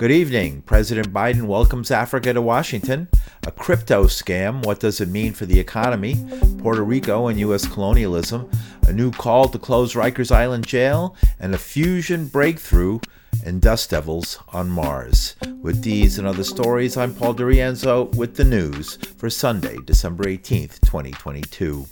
Good 0.00 0.12
evening. 0.12 0.62
President 0.62 1.12
Biden 1.12 1.42
welcomes 1.42 1.90
Africa 1.90 2.32
to 2.32 2.40
Washington. 2.40 3.08
A 3.46 3.50
crypto 3.52 4.04
scam. 4.04 4.64
What 4.64 4.80
does 4.80 4.98
it 5.02 5.10
mean 5.10 5.34
for 5.34 5.44
the 5.44 5.60
economy? 5.60 6.16
Puerto 6.56 6.82
Rico 6.82 7.26
and 7.26 7.38
U.S. 7.40 7.68
colonialism. 7.68 8.50
A 8.88 8.94
new 8.94 9.10
call 9.10 9.46
to 9.48 9.58
close 9.58 9.92
Rikers 9.92 10.34
Island 10.34 10.66
jail. 10.66 11.16
And 11.38 11.54
a 11.54 11.58
fusion 11.58 12.28
breakthrough 12.28 13.00
in 13.44 13.60
Dust 13.60 13.90
Devils 13.90 14.38
on 14.48 14.70
Mars. 14.70 15.36
With 15.60 15.82
these 15.82 16.18
and 16.18 16.26
other 16.26 16.44
stories, 16.44 16.96
I'm 16.96 17.14
Paul 17.14 17.34
DiRienzo 17.34 18.14
with 18.14 18.36
the 18.36 18.44
news 18.44 18.96
for 19.18 19.28
Sunday, 19.28 19.76
December 19.84 20.24
18th, 20.24 20.80
2022. 20.80 21.84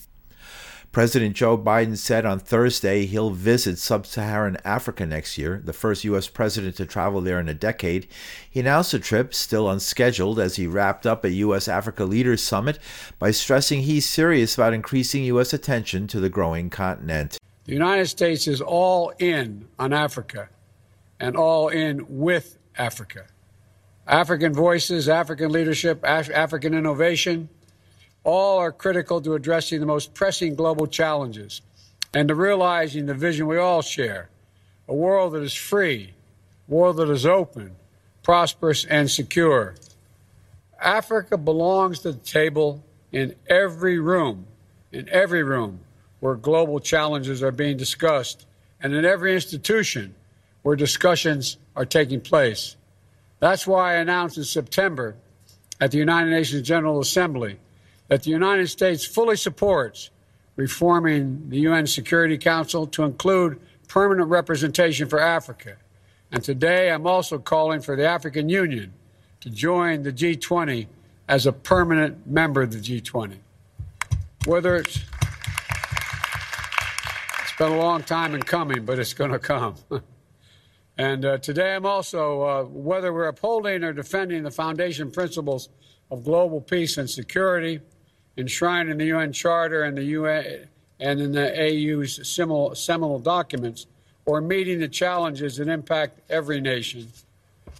President 0.90 1.36
Joe 1.36 1.58
Biden 1.58 1.98
said 1.98 2.24
on 2.24 2.38
Thursday 2.38 3.04
he'll 3.04 3.30
visit 3.30 3.78
sub 3.78 4.06
Saharan 4.06 4.56
Africa 4.64 5.04
next 5.04 5.36
year, 5.36 5.60
the 5.62 5.74
first 5.74 6.02
U.S. 6.04 6.28
president 6.28 6.76
to 6.76 6.86
travel 6.86 7.20
there 7.20 7.38
in 7.38 7.48
a 7.48 7.54
decade. 7.54 8.08
He 8.50 8.60
announced 8.60 8.92
the 8.92 8.98
trip, 8.98 9.34
still 9.34 9.68
unscheduled, 9.68 10.40
as 10.40 10.56
he 10.56 10.66
wrapped 10.66 11.06
up 11.06 11.24
a 11.24 11.30
U.S. 11.30 11.68
Africa 11.68 12.04
Leaders 12.04 12.42
Summit 12.42 12.78
by 13.18 13.32
stressing 13.32 13.82
he's 13.82 14.08
serious 14.08 14.54
about 14.54 14.72
increasing 14.72 15.24
U.S. 15.24 15.52
attention 15.52 16.06
to 16.08 16.20
the 16.20 16.30
growing 16.30 16.70
continent. 16.70 17.38
The 17.64 17.74
United 17.74 18.06
States 18.06 18.48
is 18.48 18.62
all 18.62 19.12
in 19.18 19.68
on 19.78 19.92
Africa 19.92 20.48
and 21.20 21.36
all 21.36 21.68
in 21.68 22.06
with 22.08 22.56
Africa. 22.78 23.26
African 24.06 24.54
voices, 24.54 25.06
African 25.06 25.52
leadership, 25.52 26.00
Af- 26.02 26.30
African 26.30 26.72
innovation 26.72 27.50
all 28.24 28.58
are 28.58 28.72
critical 28.72 29.20
to 29.20 29.34
addressing 29.34 29.80
the 29.80 29.86
most 29.86 30.14
pressing 30.14 30.54
global 30.54 30.86
challenges 30.86 31.62
and 32.14 32.28
to 32.28 32.34
realizing 32.34 33.06
the 33.06 33.14
vision 33.14 33.46
we 33.46 33.58
all 33.58 33.82
share 33.82 34.28
a 34.88 34.94
world 34.94 35.34
that 35.34 35.42
is 35.42 35.54
free, 35.54 36.14
a 36.66 36.74
world 36.74 36.96
that 36.96 37.10
is 37.10 37.26
open, 37.26 37.76
prosperous, 38.22 38.86
and 38.86 39.10
secure. 39.10 39.74
Africa 40.80 41.36
belongs 41.36 42.00
to 42.00 42.12
the 42.12 42.18
table 42.18 42.82
in 43.12 43.34
every 43.48 43.98
room, 43.98 44.46
in 44.90 45.06
every 45.10 45.42
room 45.42 45.80
where 46.20 46.34
global 46.34 46.80
challenges 46.80 47.42
are 47.42 47.52
being 47.52 47.76
discussed, 47.76 48.46
and 48.80 48.94
in 48.94 49.04
every 49.04 49.34
institution 49.34 50.14
where 50.62 50.74
discussions 50.74 51.58
are 51.76 51.84
taking 51.84 52.20
place. 52.20 52.76
That's 53.40 53.66
why 53.66 53.94
I 53.94 53.96
announced 53.98 54.38
in 54.38 54.44
September 54.44 55.16
at 55.80 55.90
the 55.90 55.98
United 55.98 56.30
Nations 56.30 56.66
General 56.66 57.00
Assembly 57.00 57.58
that 58.08 58.22
the 58.22 58.30
United 58.30 58.68
States 58.68 59.04
fully 59.04 59.36
supports 59.36 60.10
reforming 60.56 61.48
the 61.50 61.60
UN 61.60 61.86
Security 61.86 62.36
Council 62.36 62.86
to 62.88 63.04
include 63.04 63.60
permanent 63.86 64.28
representation 64.28 65.08
for 65.08 65.20
Africa. 65.20 65.76
And 66.32 66.42
today 66.42 66.90
I'm 66.90 67.06
also 67.06 67.38
calling 67.38 67.80
for 67.80 67.96
the 67.96 68.06
African 68.06 68.48
Union 68.48 68.92
to 69.40 69.50
join 69.50 70.02
the 70.02 70.12
G20 70.12 70.88
as 71.28 71.46
a 71.46 71.52
permanent 71.52 72.26
member 72.26 72.62
of 72.62 72.72
the 72.72 72.78
G20. 72.78 73.36
Whether 74.46 74.76
it's 74.76 75.04
it's 77.42 77.56
been 77.58 77.72
a 77.72 77.78
long 77.78 78.02
time 78.02 78.34
in 78.34 78.42
coming, 78.42 78.84
but 78.84 78.98
it's 78.98 79.14
going 79.14 79.32
to 79.32 79.38
come. 79.38 79.76
and 80.98 81.24
uh, 81.24 81.38
today 81.38 81.74
I'm 81.74 81.86
also, 81.86 82.42
uh, 82.42 82.64
whether 82.64 83.12
we're 83.12 83.28
upholding 83.28 83.84
or 83.84 83.92
defending 83.92 84.42
the 84.42 84.50
foundation 84.50 85.10
principles 85.10 85.68
of 86.10 86.24
global 86.24 86.60
peace 86.60 86.98
and 86.98 87.08
security, 87.08 87.80
enshrined 88.38 88.88
in 88.88 88.96
the 88.96 89.06
UN 89.06 89.32
Charter 89.32 89.82
and 89.82 89.98
the 89.98 90.04
UN 90.04 90.68
and 91.00 91.20
in 91.20 91.32
the 91.32 91.52
AU's 91.52 92.26
seminal, 92.26 92.74
seminal 92.74 93.18
documents, 93.18 93.86
or 94.24 94.40
meeting 94.40 94.78
the 94.78 94.88
challenges 94.88 95.56
that 95.56 95.68
impact 95.68 96.20
every 96.30 96.60
nation. 96.60 97.08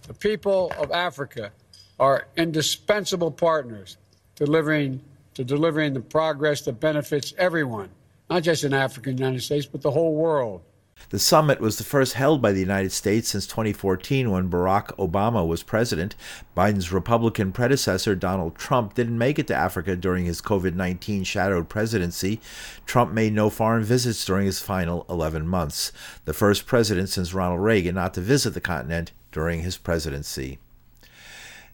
The 0.07 0.13
people 0.13 0.71
of 0.77 0.91
Africa 0.91 1.51
are 1.99 2.27
indispensable 2.37 3.31
partners 3.31 3.97
delivering 4.35 5.01
to 5.35 5.43
delivering 5.43 5.93
the 5.93 6.01
progress 6.01 6.61
that 6.61 6.79
benefits 6.79 7.33
everyone, 7.37 7.89
not 8.29 8.43
just 8.43 8.63
in 8.63 8.73
Africa 8.73 9.09
and 9.09 9.17
the 9.17 9.23
United 9.23 9.41
States, 9.41 9.65
but 9.65 9.81
the 9.81 9.91
whole 9.91 10.15
world. 10.15 10.61
The 11.09 11.19
summit 11.19 11.59
was 11.59 11.77
the 11.77 11.83
first 11.83 12.13
held 12.13 12.41
by 12.41 12.51
the 12.51 12.59
United 12.59 12.91
States 12.91 13.29
since 13.29 13.47
2014 13.47 14.29
when 14.29 14.49
Barack 14.49 14.95
Obama 14.97 15.47
was 15.47 15.63
president. 15.63 16.15
Biden's 16.55 16.91
Republican 16.91 17.51
predecessor, 17.51 18.15
Donald 18.15 18.55
Trump, 18.55 18.93
didn't 18.93 19.17
make 19.17 19.39
it 19.39 19.47
to 19.47 19.55
Africa 19.55 19.95
during 19.95 20.25
his 20.25 20.41
COVID 20.41 20.75
19 20.75 21.23
shadowed 21.23 21.69
presidency. 21.69 22.39
Trump 22.85 23.11
made 23.11 23.33
no 23.33 23.49
foreign 23.49 23.83
visits 23.83 24.23
during 24.23 24.45
his 24.45 24.61
final 24.61 25.05
11 25.09 25.47
months, 25.47 25.91
the 26.25 26.33
first 26.33 26.65
president 26.65 27.09
since 27.09 27.33
Ronald 27.33 27.61
Reagan 27.61 27.95
not 27.95 28.13
to 28.13 28.21
visit 28.21 28.53
the 28.53 28.61
continent 28.61 29.11
during 29.31 29.61
his 29.61 29.77
presidency. 29.77 30.59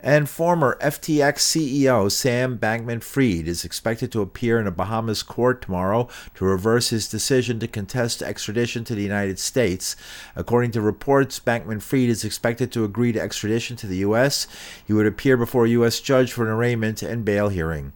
And 0.06 0.30
former 0.30 0.78
FTX 0.84 1.40
CEO 1.40 2.12
Sam 2.12 2.60
Bankman 2.60 3.02
Fried 3.02 3.48
is 3.48 3.66
expected 3.66 4.12
to 4.12 4.22
appear 4.22 4.60
in 4.60 4.68
a 4.68 4.72
Bahamas 4.72 5.24
court 5.24 5.64
tomorrow 5.64 6.10
to 6.36 6.46
reverse 6.46 6.90
his 6.90 7.10
decision 7.10 7.60
to 7.60 7.68
contest 7.68 8.22
extradition 8.22 8.84
to 8.84 8.94
the 8.94 9.02
United 9.02 9.40
States. 9.40 9.96
According 10.36 10.70
to 10.74 10.82
reports, 10.82 11.40
Bankman 11.40 11.82
Fried 11.82 12.08
is 12.10 12.24
expected 12.24 12.72
to 12.74 12.84
agree 12.84 13.14
to 13.14 13.20
extradition 13.20 13.78
to 13.78 13.88
the 13.88 13.98
U.S. 13.98 14.46
He 14.86 14.94
would 14.94 15.08
appear 15.08 15.38
before 15.38 15.66
a 15.66 15.70
U.S. 15.70 16.00
judge 16.00 16.32
for 16.32 16.44
an 16.46 16.52
arraignment 16.52 17.02
and 17.02 17.26
bail 17.26 17.50
hearing. 17.50 17.94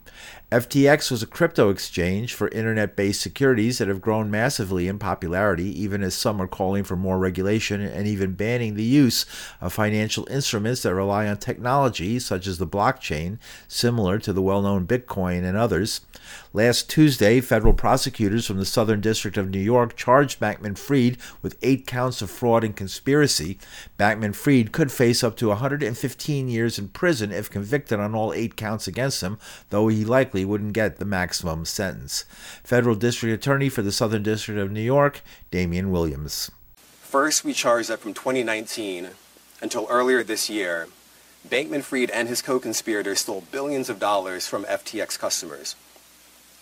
FTX 0.52 1.12
was 1.12 1.22
a 1.22 1.28
crypto 1.28 1.70
exchange 1.70 2.34
for 2.34 2.48
internet 2.48 2.96
based 2.96 3.22
securities 3.22 3.78
that 3.78 3.88
have 3.88 4.02
grown 4.02 4.32
massively 4.32 4.88
in 4.88 4.98
popularity, 4.98 5.66
even 5.80 6.02
as 6.02 6.16
some 6.16 6.42
are 6.42 6.48
calling 6.48 6.84
for 6.84 6.96
more 6.96 7.20
regulation 7.20 7.82
and 7.82 8.08
even 8.08 8.34
banning 8.34 8.74
the 8.74 8.84
use 8.84 9.28
of 9.62 9.74
financial 9.74 10.28
instruments 10.30 10.82
that 10.82 10.96
rely 10.96 11.28
on 11.28 11.38
technology, 11.38 12.18
such 12.18 12.48
as 12.48 12.58
the 12.58 12.66
blockchain, 12.66 13.38
similar 13.68 14.18
to 14.18 14.34
the 14.34 14.42
well 14.42 14.64
known 14.64 14.88
Bitcoin 14.88 15.44
and 15.44 15.56
others. 15.56 16.02
Last 16.54 16.90
Tuesday, 16.90 17.42
federal 17.42 17.74
prosecutors 17.74 18.46
from 18.46 18.58
the 18.58 18.66
Southern 18.66 19.02
District 19.02 19.38
of 19.38 19.50
New 19.50 19.60
York 19.60 19.96
charged 19.96 20.40
Bankman 20.40 20.78
Fried 20.78 21.18
with 21.42 21.58
eight 21.62 21.86
counts 21.86 22.22
of 22.22 22.30
fraud 22.30 22.64
and 22.64 22.76
conspiracy. 22.76 23.58
Bankman 23.98 24.36
Fried 24.36 24.72
could 24.72 24.92
face 24.92 25.24
up 25.24 25.36
to 25.38 25.50
115 25.50 26.48
years 26.48 26.80
in 26.80 26.90
prison 26.90 27.32
if 27.32 27.50
convicted 27.50 28.00
on 28.00 28.16
all 28.16 28.34
eight 28.34 28.56
counts 28.56 28.88
against 28.88 29.22
him, 29.22 29.38
though 29.70 29.88
he 29.88 30.04
likely 30.04 30.44
wouldn't 30.46 30.74
get 30.74 30.98
the 30.98 31.06
maximum 31.06 31.66
sentence. 31.66 32.26
Federal 32.64 32.96
District 32.96 33.34
Attorney 33.34 33.70
for 33.70 33.82
the 33.82 33.92
Southern 33.92 34.24
District 34.24 34.60
of 34.60 34.72
New 34.72 34.82
York, 34.82 35.22
Damian 35.52 35.92
Williams. 35.92 36.52
First, 37.02 37.44
we 37.44 37.54
charged 37.54 37.90
that 37.90 38.00
from 38.00 38.14
2019 38.14 39.10
until 39.62 39.88
earlier 39.90 40.24
this 40.24 40.50
year, 40.50 40.88
Bankman 41.48 41.84
Fried 41.84 42.12
and 42.12 42.28
his 42.28 42.42
co 42.42 42.60
conspirators 42.60 43.22
stole 43.22 43.44
billions 43.52 43.90
of 43.90 44.00
dollars 44.00 44.48
from 44.48 44.66
FTX 44.66 45.18
customers. 45.18 45.76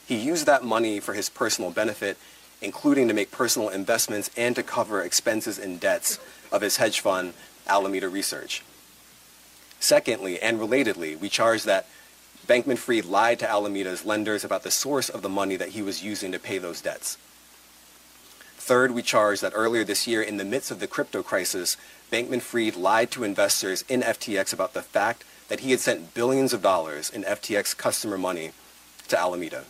He 0.08 0.16
used 0.16 0.46
that 0.46 0.64
money 0.64 1.02
for 1.02 1.14
his 1.14 1.28
personal 1.28 1.70
benefit, 1.70 2.18
including 2.62 3.10
to 3.10 3.14
make 3.14 3.30
personal 3.30 3.68
investments 3.68 4.32
and 4.38 4.56
to 4.56 4.64
cover 4.64 5.02
expenses 5.02 5.60
and 5.60 5.82
debts 5.82 6.18
of 6.50 6.62
his 6.62 6.78
hedge 6.78 7.02
fund, 7.02 7.34
Alameda 7.68 8.08
Research. 8.08 8.64
Secondly, 9.82 10.40
and 10.40 10.60
relatedly, 10.60 11.20
we 11.20 11.28
charge 11.28 11.64
that 11.64 11.88
Bankman 12.48 12.78
Fried 12.78 13.04
lied 13.04 13.40
to 13.40 13.52
Alameda's 13.52 14.06
lenders 14.06 14.46
about 14.46 14.64
the 14.64 14.72
source 14.72 15.10
of 15.10 15.22
the 15.22 15.30
money 15.30 15.58
that 15.58 15.70
he 15.70 15.82
was 15.82 16.02
using 16.02 16.32
to 16.32 16.40
pay 16.40 16.58
those 16.58 16.80
debts. 16.80 17.18
Third, 18.56 18.92
we 18.92 19.02
charge 19.02 19.42
that 19.42 19.52
earlier 19.54 19.84
this 19.84 20.08
year, 20.08 20.22
in 20.22 20.38
the 20.38 20.46
midst 20.46 20.72
of 20.72 20.80
the 20.80 20.88
crypto 20.88 21.22
crisis, 21.22 21.76
Bankman 22.12 22.42
Fried 22.42 22.78
lied 22.78 23.12
to 23.12 23.26
investors 23.26 23.84
in 23.90 24.02
FTX 24.02 24.54
about 24.54 24.74
the 24.74 24.82
fact 24.82 25.26
that 25.50 25.60
he 25.60 25.72
had 25.72 25.82
sent 25.82 26.14
billions 26.14 26.54
of 26.54 26.62
dollars 26.62 27.10
in 27.10 27.24
FTX 27.24 27.76
customer 27.76 28.18
money 28.18 28.52
to 29.10 29.20
Alameda. 29.20 29.66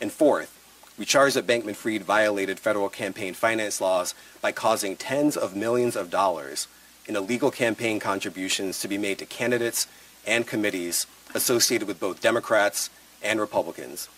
And 0.00 0.12
fourth, 0.12 0.50
we 0.98 1.04
charge 1.04 1.34
that 1.34 1.46
Bankman 1.46 1.74
Fried 1.74 2.02
violated 2.02 2.60
federal 2.60 2.88
campaign 2.88 3.34
finance 3.34 3.80
laws 3.80 4.14
by 4.40 4.52
causing 4.52 4.96
tens 4.96 5.36
of 5.36 5.56
millions 5.56 5.96
of 5.96 6.10
dollars 6.10 6.68
in 7.06 7.16
illegal 7.16 7.50
campaign 7.50 7.98
contributions 7.98 8.80
to 8.80 8.88
be 8.88 8.98
made 8.98 9.18
to 9.18 9.26
candidates 9.26 9.86
and 10.26 10.46
committees 10.46 11.06
associated 11.34 11.88
with 11.88 12.00
both 12.00 12.20
Democrats 12.20 12.90
and 13.22 13.40
Republicans. 13.40 14.08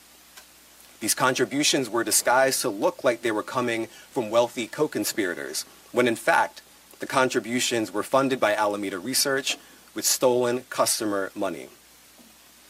These 1.01 1.15
contributions 1.15 1.91
were 1.91 2.05
disguised 2.05 2.61
to 2.63 2.69
look 2.69 3.05
like 3.05 3.23
they 3.23 3.31
were 3.31 3.43
coming 3.43 3.87
from 4.11 4.31
wealthy 4.31 4.67
co 4.67 4.89
conspirators, 4.89 5.65
when 5.93 6.09
in 6.09 6.17
fact, 6.17 6.63
the 7.01 7.07
contributions 7.07 7.93
were 7.93 8.03
funded 8.03 8.41
by 8.41 8.55
Alameda 8.55 8.99
Research 8.99 9.59
with 9.95 10.05
stolen 10.05 10.65
customer 10.71 11.31
money. 11.35 11.69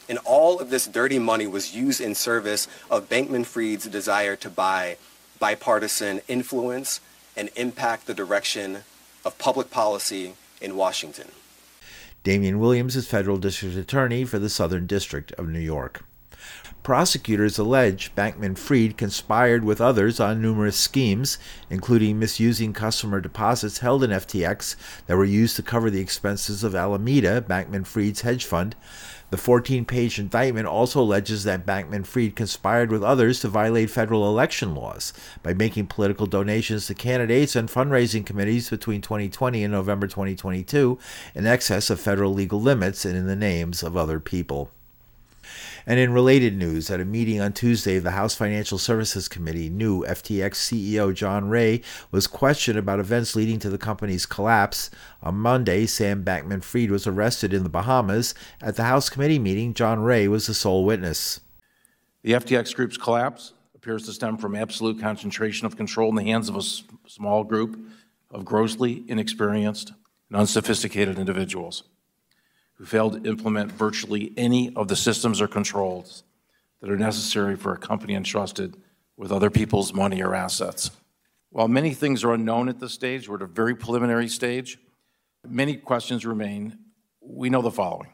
And 0.08 0.19
all 0.25 0.61
of 0.61 0.70
this 0.70 0.87
dirty 0.87 1.19
money 1.19 1.47
was 1.47 1.75
used 1.75 2.00
in 2.00 2.14
service 2.14 2.69
of 2.91 3.08
Bankman 3.08 3.44
Fried's 3.44 3.87
desire 3.87 4.37
to 4.37 4.49
buy 4.49 4.97
bipartisan 5.38 6.20
influence 6.29 7.00
and 7.37 7.50
impact 7.56 8.06
the 8.06 8.14
direction 8.14 8.85
of 9.25 9.38
public 9.38 9.70
policy 9.70 10.35
in 10.61 10.76
Washington. 10.76 11.31
Damian 12.23 12.58
Williams 12.58 12.97
is 12.97 13.06
federal 13.06 13.37
district 13.37 13.76
attorney 13.76 14.25
for 14.25 14.38
the 14.38 14.49
Southern 14.49 14.87
District 14.87 15.32
of 15.32 15.49
New 15.49 15.61
York. 15.61 16.05
Prosecutors 16.82 17.59
allege 17.59 18.14
Bankman 18.14 18.56
Fried 18.56 18.97
conspired 18.97 19.64
with 19.64 19.81
others 19.81 20.20
on 20.20 20.41
numerous 20.41 20.76
schemes, 20.76 21.37
including 21.69 22.19
misusing 22.19 22.73
customer 22.73 23.20
deposits 23.20 23.79
held 23.79 24.05
in 24.05 24.11
FTX 24.11 24.76
that 25.06 25.17
were 25.17 25.25
used 25.25 25.56
to 25.56 25.64
cover 25.64 25.91
the 25.91 26.00
expenses 26.00 26.62
of 26.62 26.76
Alameda, 26.76 27.43
Bankman 27.43 27.87
Fried's 27.87 28.20
hedge 28.20 28.44
fund. 28.44 28.76
The 29.31 29.37
14 29.37 29.84
page 29.87 30.20
indictment 30.20 30.69
also 30.69 31.00
alleges 31.00 31.43
that 31.44 31.67
Bankman 31.67 32.06
Fried 32.06 32.37
conspired 32.37 32.93
with 32.93 33.02
others 33.02 33.40
to 33.40 33.49
violate 33.49 33.90
federal 33.90 34.28
election 34.28 34.73
laws 34.73 35.12
by 35.43 35.52
making 35.52 35.88
political 35.88 36.26
donations 36.26 36.87
to 36.87 36.94
candidates 36.94 37.56
and 37.56 37.69
fundraising 37.69 38.25
committees 38.25 38.70
between 38.70 39.00
2020 39.02 39.64
and 39.64 39.73
November 39.73 40.06
2022 40.06 40.96
in 41.34 41.44
excess 41.44 41.90
of 41.90 41.99
federal 41.99 42.32
legal 42.32 42.61
limits 42.61 43.05
and 43.05 43.17
in 43.17 43.26
the 43.26 43.34
names 43.34 43.82
of 43.82 43.96
other 43.96 44.20
people. 44.20 44.70
And 45.88 46.00
in 46.00 46.12
related 46.12 46.56
news, 46.56 46.91
at 46.91 47.00
a 47.00 47.05
meeting 47.05 47.41
on 47.41 47.53
Tuesday, 47.53 48.00
the 48.00 48.11
House 48.11 48.35
Financial 48.35 48.77
Services 48.77 49.29
Committee 49.29 49.71
new 49.71 50.03
FTX 50.05 50.55
CEO 50.56 51.15
John 51.15 51.49
Ray 51.49 51.81
was 52.11 52.27
questioned 52.27 52.77
about 52.77 52.99
events 52.99 53.37
leading 53.37 53.61
to 53.61 53.71
the 53.71 53.79
company's 53.79 54.27
collapse. 54.27 54.91
On 55.23 55.37
Monday, 55.37 55.87
Sam 55.87 56.25
Bankman 56.25 56.65
Fried 56.65 56.91
was 56.91 57.06
arrested 57.06 57.55
in 57.55 57.62
the 57.62 57.69
Bahamas. 57.69 58.35
At 58.61 58.75
the 58.75 58.83
House 58.83 59.09
committee 59.09 59.38
meeting, 59.38 59.75
John 59.75 60.00
Ray 60.00 60.27
was 60.27 60.49
the 60.49 60.55
sole 60.55 60.85
witness. 60.85 61.38
The 62.25 62.33
FTX 62.33 62.75
group's 62.75 62.97
collapse 62.97 63.53
appears 63.77 64.06
to 64.06 64.12
stem 64.12 64.38
from 64.38 64.56
absolute 64.56 65.00
concentration 65.00 65.67
of 65.67 65.77
control 65.77 66.09
in 66.09 66.17
the 66.17 66.25
hands 66.25 66.49
of 66.49 66.56
a 66.56 67.09
small 67.09 67.44
group 67.44 67.79
of 68.33 68.44
grossly 68.44 69.05
inexperienced 69.06 69.93
and 70.31 70.41
unsophisticated 70.41 71.17
individuals 71.17 71.85
who 72.76 72.84
failed 72.84 73.23
to 73.23 73.28
implement 73.28 73.73
virtually 73.73 74.32
any 74.37 74.75
of 74.76 74.88
the 74.88 74.96
systems 74.96 75.40
or 75.40 75.49
controls 75.49 76.23
that 76.81 76.90
are 76.90 76.96
necessary 76.96 77.56
for 77.56 77.73
a 77.73 77.78
company 77.78 78.14
entrusted 78.14 78.76
with 79.17 79.32
other 79.32 79.50
people's 79.50 79.94
money 79.94 80.23
or 80.23 80.34
assets. 80.34 80.90
While 81.50 81.69
many 81.69 81.94
things 81.94 82.23
are 82.23 82.34
unknown 82.34 82.69
at 82.69 82.78
this 82.78 82.93
stage, 82.93 83.28
we're 83.28 83.37
at 83.37 83.43
a 83.43 83.46
very 83.46 83.75
preliminary 83.75 84.28
stage, 84.28 84.78
many 85.49 85.76
questions 85.76 86.26
remain. 86.26 86.78
We 87.20 87.50
know 87.50 87.62
the 87.62 87.70
following. 87.70 88.12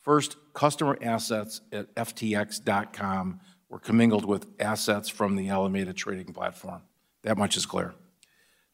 First, 0.00 0.36
customer 0.52 0.98
assets 1.00 1.60
at 1.70 1.94
FTX.com 1.94 3.40
were 3.68 3.78
commingled 3.78 4.24
with 4.24 4.46
assets 4.58 5.08
from 5.08 5.36
the 5.36 5.48
Alameda 5.48 5.92
trading 5.92 6.32
platform. 6.32 6.82
That 7.22 7.38
much 7.38 7.56
is 7.56 7.64
clear. 7.64 7.94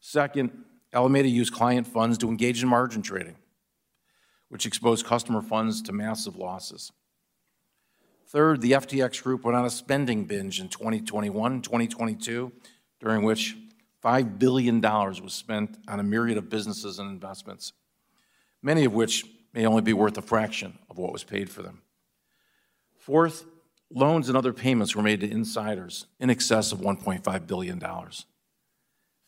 Second, 0.01 0.65
Alameda 0.95 1.29
used 1.29 1.53
client 1.53 1.87
funds 1.87 2.17
to 2.19 2.31
engage 2.31 2.63
in 2.63 2.69
margin 2.69 3.03
trading 3.03 3.37
which 4.49 4.67
exposed 4.67 5.07
customer 5.07 5.43
funds 5.43 5.83
to 5.83 5.93
massive 5.93 6.37
losses. 6.37 6.93
Third, 8.27 8.61
the 8.61 8.73
FTX 8.73 9.23
Group 9.23 9.45
went 9.45 9.57
on 9.57 9.65
a 9.65 9.71
spending 9.71 10.25
binge 10.25 10.61
in 10.61 10.69
2021 10.69 11.63
2022, 11.63 12.53
during 13.01 13.23
which 13.23 13.57
$5 14.05 14.39
billion 14.39 14.81
was 14.81 15.33
spent 15.33 15.79
on 15.89 15.99
a 15.99 16.03
myriad 16.03 16.39
of 16.39 16.51
businesses 16.51 16.99
and 16.99 17.11
investments, 17.11 17.73
many 18.63 18.85
of 18.85 18.93
which 18.93 19.25
may 19.55 19.67
only 19.67 19.83
be 19.83 19.93
worth 19.93 20.17
a 20.19 20.23
fraction 20.23 20.79
of 20.91 20.99
what 20.99 21.13
was 21.13 21.25
paid 21.25 21.51
for 21.51 21.63
them. 21.63 21.83
Fourth, 22.97 23.45
loans 23.91 24.29
and 24.29 24.37
other 24.37 24.53
payments 24.53 24.95
were 24.95 25.03
made 25.03 25.21
to 25.21 25.31
insiders 25.31 26.07
in 26.21 26.31
excess 26.31 26.73
of 26.73 26.81
$1.5 26.81 27.47
billion. 27.47 27.83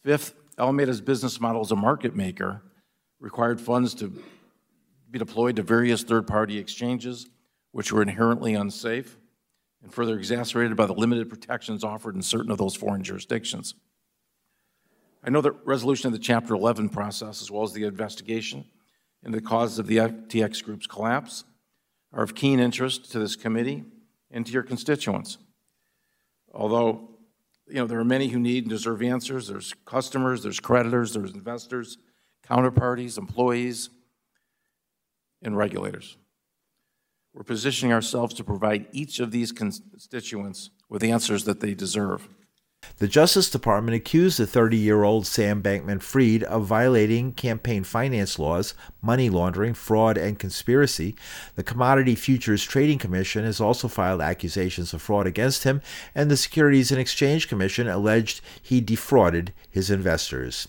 Fifth, 0.03 0.35
Alameda's 0.59 1.01
business 1.01 1.41
model 1.41 1.63
as 1.63 1.71
a 1.71 1.77
market 1.77 2.15
maker 2.15 2.63
required 3.19 3.61
funds 3.61 3.95
to 3.95 4.13
be 5.11 5.19
deployed 5.19 5.57
to 5.57 5.63
various 5.63 6.03
third-party 6.03 6.59
exchanges, 6.59 7.29
which 7.73 7.93
were 7.93 8.03
inherently 8.03 8.55
unsafe 8.55 9.17
and 9.83 9.93
further 9.93 10.17
exacerbated 10.19 10.77
by 10.77 10.87
the 10.87 10.93
limited 10.93 11.29
protections 11.29 11.85
offered 11.85 12.15
in 12.15 12.23
certain 12.23 12.51
of 12.51 12.59
those 12.59 12.77
foreign 12.77 13.03
jurisdictions. 13.03 13.75
I 15.23 15.31
know 15.31 15.41
that 15.41 15.55
resolution 15.65 16.07
of 16.07 16.13
the 16.13 16.19
Chapter 16.19 16.55
11 16.55 16.91
process, 16.91 17.43
as 17.43 17.51
well 17.51 17.63
as 17.63 17.73
the 17.73 17.85
investigation 17.85 18.65
into 19.23 19.39
the 19.39 19.47
causes 19.47 19.79
of 19.79 19.87
the 19.87 19.99
FTX 19.99 20.65
Group's 20.65 20.87
collapse, 20.87 21.45
are 22.13 22.23
of 22.23 22.35
keen 22.35 22.59
interest 22.59 23.13
to 23.13 23.19
this 23.19 23.37
committee 23.37 23.85
and 24.31 24.47
to 24.47 24.53
your 24.53 24.63
constituents. 24.63 25.39
Although, 26.53 27.11
you 27.69 27.75
know, 27.75 27.87
there 27.87 28.01
are 28.01 28.05
many 28.05 28.29
who 28.29 28.39
need 28.39 28.65
and 28.65 28.71
deserve 28.71 29.03
answers. 29.03 29.47
There's 29.47 29.75
customers, 29.85 30.43
there's 30.43 30.59
creditors, 30.59 31.13
there's 31.13 31.35
investors, 31.35 31.99
counterparties, 32.49 33.19
employees, 33.19 33.91
and 35.43 35.57
regulators. 35.57 36.17
We're 37.33 37.45
positioning 37.45 37.93
ourselves 37.93 38.35
to 38.35 38.45
provide 38.45 38.87
each 38.93 39.21
of 39.21 39.31
these 39.31 39.53
constituents 39.53 40.71
with 40.89 41.05
answers 41.05 41.45
that 41.45 41.61
they 41.61 41.75
deserve. 41.75 42.29
The 42.97 43.09
Justice 43.09 43.51
Department 43.51 43.95
accused 43.95 44.39
the 44.39 44.47
30 44.47 44.77
year 44.77 45.05
old 45.05 45.27
Sam 45.27 45.63
Bankman 45.63 46.01
Fried 46.01 46.43
of 46.43 46.65
violating 46.65 47.33
campaign 47.33 47.85
finance 47.85 48.39
laws, 48.39 48.75
money 49.03 49.29
laundering, 49.29 49.75
fraud, 49.75 50.17
and 50.17 50.39
conspiracy. 50.39 51.15
The 51.57 51.63
Commodity 51.63 52.15
Futures 52.15 52.65
Trading 52.65 52.99
Commission 52.99 53.45
has 53.45 53.61
also 53.61 53.87
filed 53.87 54.21
accusations 54.21 54.95
of 54.95 55.03
fraud 55.03 55.27
against 55.27 55.65
him, 55.65 55.83
and 56.15 56.31
the 56.31 56.37
Securities 56.37 56.91
and 56.91 57.01
Exchange 57.01 57.49
Commission 57.49 57.87
alleged 57.87 58.41
he 58.63 58.81
defrauded 58.81 59.53
his 59.71 59.91
investors. 59.91 60.67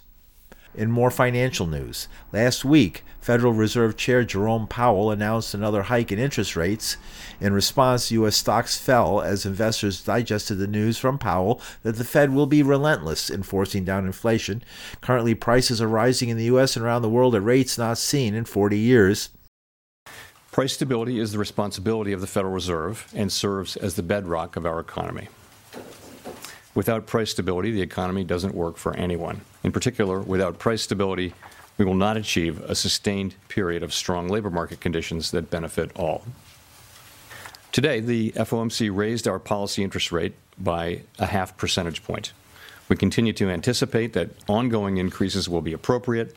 In 0.73 0.89
more 0.89 1.12
financial 1.12 1.68
news, 1.68 2.07
last 2.31 2.63
week, 2.63 3.03
Federal 3.19 3.51
Reserve 3.51 3.97
Chair 3.97 4.23
Jerome 4.23 4.68
Powell 4.68 5.12
announced 5.12 5.53
another 5.53 5.83
hike 5.83 6.13
in 6.13 6.19
interest 6.19 6.56
rates. 6.56 6.95
In 7.41 7.51
response, 7.51 8.09
U.S. 8.12 8.38
stocks 8.38 8.77
fell 8.77 9.19
as 9.19 9.45
investors 9.45 10.01
digested 10.01 10.59
the 10.59 10.68
news 10.68 10.97
from 10.97 11.18
Powell 11.18 11.62
that 11.83 11.97
the 11.97 12.06
Fed 12.06 12.33
will 12.33 12.45
be 12.45 12.63
relentless 12.63 13.29
in 13.29 13.44
forcing 13.44 13.83
down 13.83 14.06
inflation. 14.06 14.63
Currently, 15.01 15.35
prices 15.35 15.81
are 15.81 15.89
rising 15.89 16.29
in 16.29 16.38
the 16.38 16.45
U.S. 16.45 16.77
and 16.77 16.85
around 16.85 17.01
the 17.01 17.09
world 17.09 17.35
at 17.35 17.44
rates 17.44 17.77
not 17.77 17.97
seen 17.97 18.33
in 18.33 18.45
40 18.45 18.77
years. 18.77 19.29
Price 20.53 20.74
stability 20.74 21.19
is 21.19 21.33
the 21.33 21.38
responsibility 21.38 22.13
of 22.13 22.21
the 22.21 22.27
Federal 22.27 22.53
Reserve 22.53 23.12
and 23.13 23.29
serves 23.29 23.75
as 23.75 23.95
the 23.95 24.03
bedrock 24.03 24.56
of 24.56 24.65
our 24.65 24.79
economy. 24.79 25.27
Without 26.73 27.06
price 27.06 27.31
stability, 27.31 27.71
the 27.71 27.81
economy 27.81 28.23
doesn't 28.23 28.56
work 28.56 28.77
for 28.77 28.95
anyone. 28.95 29.41
In 29.63 29.71
particular, 29.71 30.21
without 30.21 30.57
price 30.57 30.81
stability, 30.81 31.33
we 31.77 31.85
will 31.85 31.95
not 31.95 32.18
achieve 32.18 32.62
a 32.62 32.75
sustained 32.75 33.35
period 33.47 33.83
of 33.83 33.94
strong 33.94 34.29
labor 34.29 34.50
market 34.50 34.79
conditions 34.79 35.31
that 35.31 35.50
benefit 35.50 35.91
all. 35.95 36.23
Today, 37.71 38.00
the 38.00 38.31
FOMC 38.31 38.89
raised 38.94 39.27
our 39.27 39.39
policy 39.39 39.83
interest 39.83 40.12
rate 40.12 40.33
by 40.57 41.01
a 41.19 41.25
half 41.25 41.57
percentage 41.57 42.03
point. 42.03 42.33
We 42.89 42.95
continue 42.97 43.33
to 43.33 43.50
anticipate 43.50 44.13
that 44.13 44.29
ongoing 44.47 44.98
increases 44.98 45.48
will 45.48 45.62
be 45.62 45.74
appropriate 45.74 46.36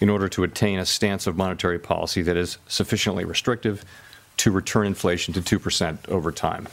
in 0.00 0.08
order 0.08 0.28
to 0.30 0.42
attain 0.42 0.78
a 0.78 0.86
stance 0.86 1.26
of 1.26 1.36
monetary 1.36 1.78
policy 1.78 2.22
that 2.22 2.36
is 2.36 2.58
sufficiently 2.66 3.24
restrictive 3.24 3.84
to 4.38 4.50
return 4.50 4.86
inflation 4.86 5.34
to 5.34 5.40
2% 5.40 6.08
over 6.08 6.32
time. 6.32 6.66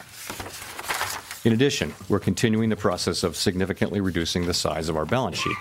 In 1.45 1.53
addition, 1.53 1.93
we're 2.09 2.19
continuing 2.19 2.67
the 2.67 2.75
process 2.75 3.23
of 3.23 3.37
significantly 3.37 4.01
reducing 4.01 4.45
the 4.45 4.53
size 4.53 4.89
of 4.89 4.97
our 4.97 5.05
balance 5.05 5.37
sheet. 5.37 5.55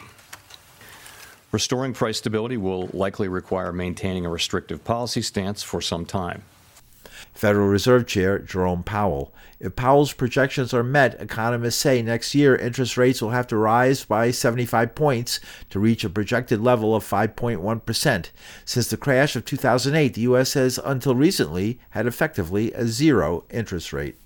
Restoring 1.52 1.94
price 1.94 2.18
stability 2.18 2.56
will 2.56 2.88
likely 2.92 3.28
require 3.28 3.72
maintaining 3.72 4.26
a 4.26 4.28
restrictive 4.28 4.82
policy 4.82 5.22
stance 5.22 5.62
for 5.62 5.80
some 5.80 6.04
time. 6.04 6.42
Federal 7.32 7.68
Reserve 7.68 8.08
Chair 8.08 8.40
Jerome 8.40 8.82
Powell. 8.82 9.32
If 9.60 9.76
Powell's 9.76 10.12
projections 10.12 10.74
are 10.74 10.82
met, 10.82 11.20
economists 11.20 11.76
say 11.76 12.02
next 12.02 12.34
year 12.34 12.56
interest 12.56 12.96
rates 12.96 13.22
will 13.22 13.30
have 13.30 13.46
to 13.46 13.56
rise 13.56 14.04
by 14.04 14.32
75 14.32 14.96
points 14.96 15.38
to 15.70 15.78
reach 15.78 16.02
a 16.02 16.10
projected 16.10 16.60
level 16.60 16.92
of 16.92 17.04
5.1%. 17.04 18.30
Since 18.64 18.90
the 18.90 18.96
crash 18.96 19.36
of 19.36 19.44
2008, 19.44 20.14
the 20.14 20.20
U.S. 20.22 20.54
has 20.54 20.78
until 20.84 21.14
recently 21.14 21.78
had 21.90 22.08
effectively 22.08 22.72
a 22.72 22.86
zero 22.86 23.44
interest 23.50 23.92
rate. 23.92 24.16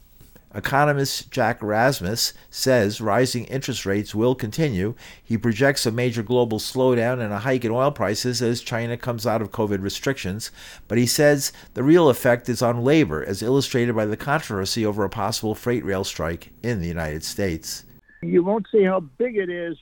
Economist 0.55 1.31
Jack 1.31 1.63
Rasmus 1.63 2.35
says 2.51 3.01
rising 3.01 3.45
interest 3.47 3.87
rates 3.87 4.15
will 4.15 4.35
continue. 4.35 4.95
He 5.23 5.39
projects 5.39 5.87
a 5.87 5.91
major 5.91 6.23
global 6.23 6.59
slowdown 6.59 7.21
and 7.21 7.33
a 7.33 7.39
hike 7.39 7.65
in 7.65 7.71
oil 7.71 7.91
prices 7.91 8.43
as 8.43 8.61
China 8.61 8.97
comes 8.97 9.27
out 9.27 9.41
of 9.41 9.51
COVID 9.51 9.83
restrictions, 9.83 10.51
but 10.89 10.99
he 10.99 11.07
says 11.07 11.53
the 11.75 11.83
real 11.83 12.09
effect 12.09 12.49
is 12.49 12.61
on 12.61 12.85
labor, 12.85 13.25
as 13.25 13.43
illustrated 13.43 13.95
by 13.95 14.05
the 14.05 14.17
controversy 14.17 14.85
over 14.85 15.05
a 15.05 15.11
possible 15.11 15.55
freight 15.55 15.85
rail 15.85 16.05
strike 16.05 16.51
in 16.63 16.81
the 16.81 16.89
United 16.89 17.25
States. 17.25 17.85
You 18.21 18.45
won't 18.45 18.67
see 18.71 18.85
how 18.85 19.01
big 19.01 19.37
it 19.37 19.49
is 19.49 19.77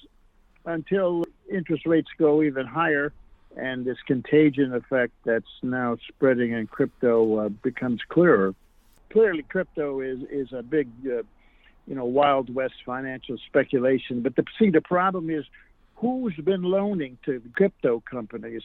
until 0.67 1.25
interest 1.53 1.85
rates 1.87 2.09
go 2.19 2.43
even 2.43 2.67
higher 2.67 3.13
and 3.57 3.85
this 3.85 3.99
contagion 4.07 4.75
effect 4.75 5.13
that's 5.25 5.51
now 5.63 5.97
spreading 6.09 6.53
in 6.53 6.67
crypto 6.67 7.39
uh, 7.39 7.49
becomes 7.49 8.01
clearer 8.09 8.55
clearly 9.11 9.43
crypto 9.43 10.01
is 10.01 10.21
is 10.31 10.53
a 10.53 10.63
big, 10.63 10.89
uh, 11.07 11.23
you 11.87 11.95
know, 11.95 12.05
wild 12.05 12.55
west 12.55 12.75
financial 12.87 13.37
speculation. 13.47 14.23
But 14.23 14.37
the, 14.37 14.45
see, 14.59 14.71
the 14.71 14.81
problem 14.81 15.31
is 15.31 15.45
who's 15.97 16.37
been 16.37 16.63
loaning 16.63 17.19
to 17.27 17.43
crypto 17.55 18.03
companies. 18.11 18.63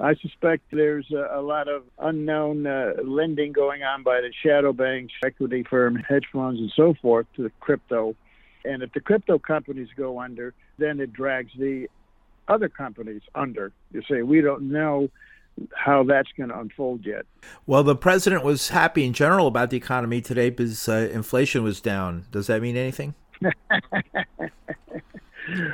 I 0.00 0.14
suspect 0.16 0.64
there's 0.72 1.06
a, 1.12 1.38
a 1.38 1.42
lot 1.42 1.68
of 1.68 1.84
unknown 2.00 2.66
uh, 2.66 2.94
lending 3.04 3.52
going 3.52 3.84
on 3.84 4.02
by 4.02 4.20
the 4.20 4.32
shadow 4.44 4.72
banks, 4.72 5.12
equity 5.24 5.64
firms, 5.68 6.00
hedge 6.08 6.26
funds, 6.32 6.58
and 6.60 6.72
so 6.74 6.94
forth 7.00 7.26
to 7.36 7.44
the 7.44 7.52
crypto. 7.60 8.16
And 8.64 8.82
if 8.82 8.92
the 8.92 9.00
crypto 9.00 9.38
companies 9.38 9.88
go 9.96 10.20
under, 10.20 10.52
then 10.78 10.98
it 10.98 11.12
drags 11.12 11.52
the 11.56 11.88
other 12.48 12.68
companies 12.68 13.22
under. 13.36 13.72
You 13.92 14.02
say, 14.10 14.22
we 14.22 14.40
don't 14.40 14.72
know 14.72 15.10
how 15.74 16.02
that's 16.04 16.30
going 16.36 16.48
to 16.48 16.58
unfold 16.58 17.04
yet. 17.04 17.26
Well, 17.66 17.82
the 17.82 17.96
president 17.96 18.44
was 18.44 18.70
happy 18.70 19.04
in 19.04 19.12
general 19.12 19.46
about 19.46 19.70
the 19.70 19.76
economy 19.76 20.20
today 20.20 20.50
because 20.50 20.88
uh, 20.88 21.08
inflation 21.12 21.62
was 21.62 21.80
down. 21.80 22.26
Does 22.30 22.46
that 22.48 22.60
mean 22.62 22.76
anything? 22.76 23.14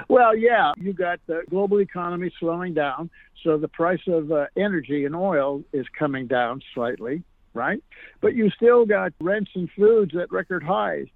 well, 0.09 0.37
yeah, 0.37 0.73
you 0.77 0.93
got 0.93 1.21
the 1.27 1.43
global 1.49 1.81
economy 1.81 2.33
slowing 2.39 2.75
down, 2.75 3.11
so 3.43 3.57
the 3.57 3.69
price 3.69 4.03
of 4.07 4.31
uh, 4.33 4.47
energy 4.57 5.05
and 5.05 5.17
oil 5.17 5.63
is 5.73 5.87
coming 5.99 6.27
down 6.27 6.63
slightly, 6.75 7.23
right? 7.55 7.83
But 8.21 8.35
you 8.35 8.51
still 8.51 8.85
got 8.87 9.13
rents 9.21 9.51
and 9.55 9.71
foods 9.77 10.15
at 10.17 10.31
record 10.31 10.63
highs. 10.63 11.07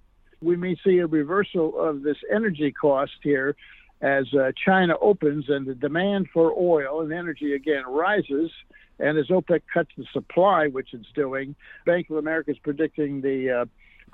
We 0.41 0.55
may 0.55 0.75
see 0.83 0.97
a 0.99 1.07
reversal 1.07 1.79
of 1.79 2.03
this 2.03 2.17
energy 2.33 2.71
cost 2.71 3.13
here 3.23 3.55
as 4.01 4.33
uh, 4.33 4.51
China 4.63 4.95
opens 5.01 5.45
and 5.49 5.65
the 5.65 5.75
demand 5.75 6.27
for 6.33 6.53
oil 6.57 7.01
and 7.01 7.13
energy 7.13 7.53
again 7.53 7.83
rises. 7.87 8.51
And 8.99 9.17
as 9.17 9.27
OPEC 9.27 9.61
cuts 9.73 9.89
the 9.97 10.05
supply, 10.13 10.67
which 10.67 10.93
it's 10.93 11.11
doing, 11.13 11.55
Bank 11.85 12.09
of 12.09 12.17
America 12.17 12.51
is 12.51 12.57
predicting 12.59 13.21
the 13.21 13.51
uh, 13.51 13.65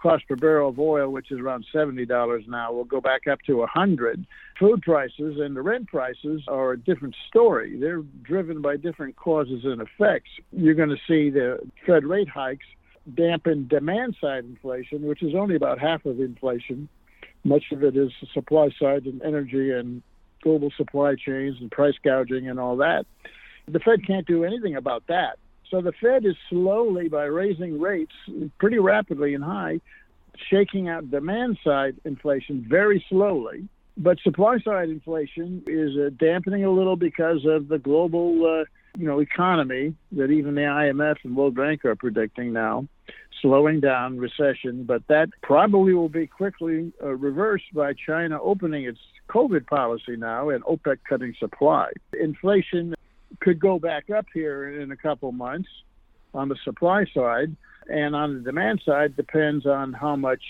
cost 0.01 0.27
per 0.27 0.35
barrel 0.35 0.69
of 0.69 0.79
oil, 0.79 1.11
which 1.11 1.31
is 1.31 1.39
around 1.39 1.65
$70 1.73 2.47
now, 2.47 2.71
will 2.71 2.83
go 2.83 2.99
back 2.99 3.27
up 3.27 3.41
to 3.43 3.57
100 3.57 4.25
Food 4.59 4.83
prices 4.83 5.39
and 5.39 5.55
the 5.55 5.61
rent 5.61 5.87
prices 5.87 6.43
are 6.47 6.73
a 6.73 6.77
different 6.77 7.15
story. 7.27 7.79
They're 7.79 8.03
driven 8.21 8.61
by 8.61 8.77
different 8.77 9.15
causes 9.15 9.61
and 9.63 9.81
effects. 9.81 10.29
You're 10.51 10.75
going 10.75 10.89
to 10.89 11.01
see 11.07 11.31
the 11.31 11.57
Fed 11.87 12.03
rate 12.03 12.29
hikes 12.29 12.67
dampen 13.15 13.67
demand 13.67 14.15
side 14.21 14.45
inflation, 14.45 15.01
which 15.07 15.23
is 15.23 15.33
only 15.33 15.55
about 15.55 15.79
half 15.79 16.05
of 16.05 16.19
inflation. 16.19 16.87
Much 17.43 17.63
of 17.71 17.83
it 17.83 17.95
is 17.95 18.11
the 18.21 18.27
supply 18.33 18.69
side 18.79 19.05
and 19.05 19.21
energy 19.21 19.71
and 19.71 20.01
global 20.41 20.71
supply 20.75 21.15
chains 21.15 21.57
and 21.59 21.71
price 21.71 21.95
gouging 22.03 22.49
and 22.49 22.59
all 22.59 22.77
that. 22.77 23.05
The 23.67 23.79
Fed 23.79 24.05
can't 24.05 24.27
do 24.27 24.43
anything 24.43 24.75
about 24.75 25.03
that. 25.07 25.37
So 25.69 25.81
the 25.81 25.93
Fed 26.01 26.25
is 26.25 26.35
slowly, 26.49 27.07
by 27.07 27.23
raising 27.23 27.79
rates 27.79 28.11
pretty 28.59 28.79
rapidly 28.79 29.33
and 29.33 29.43
high, 29.43 29.79
shaking 30.49 30.89
out 30.89 31.09
demand 31.09 31.57
side 31.63 31.95
inflation 32.03 32.65
very 32.67 33.03
slowly. 33.09 33.67
But 33.97 34.19
supply 34.19 34.59
side 34.59 34.89
inflation 34.89 35.63
is 35.67 35.97
uh, 35.97 36.09
dampening 36.17 36.65
a 36.65 36.71
little 36.71 36.95
because 36.95 37.45
of 37.45 37.67
the 37.67 37.77
global, 37.77 38.45
uh, 38.45 38.65
you 38.97 39.05
know, 39.05 39.19
economy 39.19 39.95
that 40.13 40.31
even 40.31 40.55
the 40.55 40.61
IMF 40.61 41.17
and 41.23 41.35
World 41.35 41.55
Bank 41.55 41.85
are 41.85 41.95
predicting 41.95 42.51
now, 42.51 42.87
slowing 43.41 43.79
down 43.79 44.17
recession. 44.17 44.83
But 44.83 45.03
that 45.07 45.29
probably 45.41 45.93
will 45.93 46.09
be 46.09 46.27
quickly 46.27 46.93
uh, 47.01 47.07
reversed 47.09 47.73
by 47.73 47.93
China 47.93 48.39
opening 48.41 48.85
its 48.85 48.99
COVID 49.29 49.67
policy 49.67 50.15
now 50.17 50.49
and 50.49 50.63
OPEC 50.63 50.97
cutting 51.07 51.33
supply. 51.39 51.91
Inflation 52.19 52.95
could 53.39 53.59
go 53.59 53.79
back 53.79 54.09
up 54.09 54.25
here 54.33 54.81
in 54.81 54.91
a 54.91 54.97
couple 54.97 55.31
months 55.31 55.69
on 56.33 56.49
the 56.49 56.57
supply 56.63 57.05
side, 57.13 57.55
and 57.89 58.15
on 58.15 58.35
the 58.35 58.39
demand 58.41 58.81
side 58.85 59.15
depends 59.15 59.65
on 59.65 59.93
how 59.93 60.15
much 60.15 60.41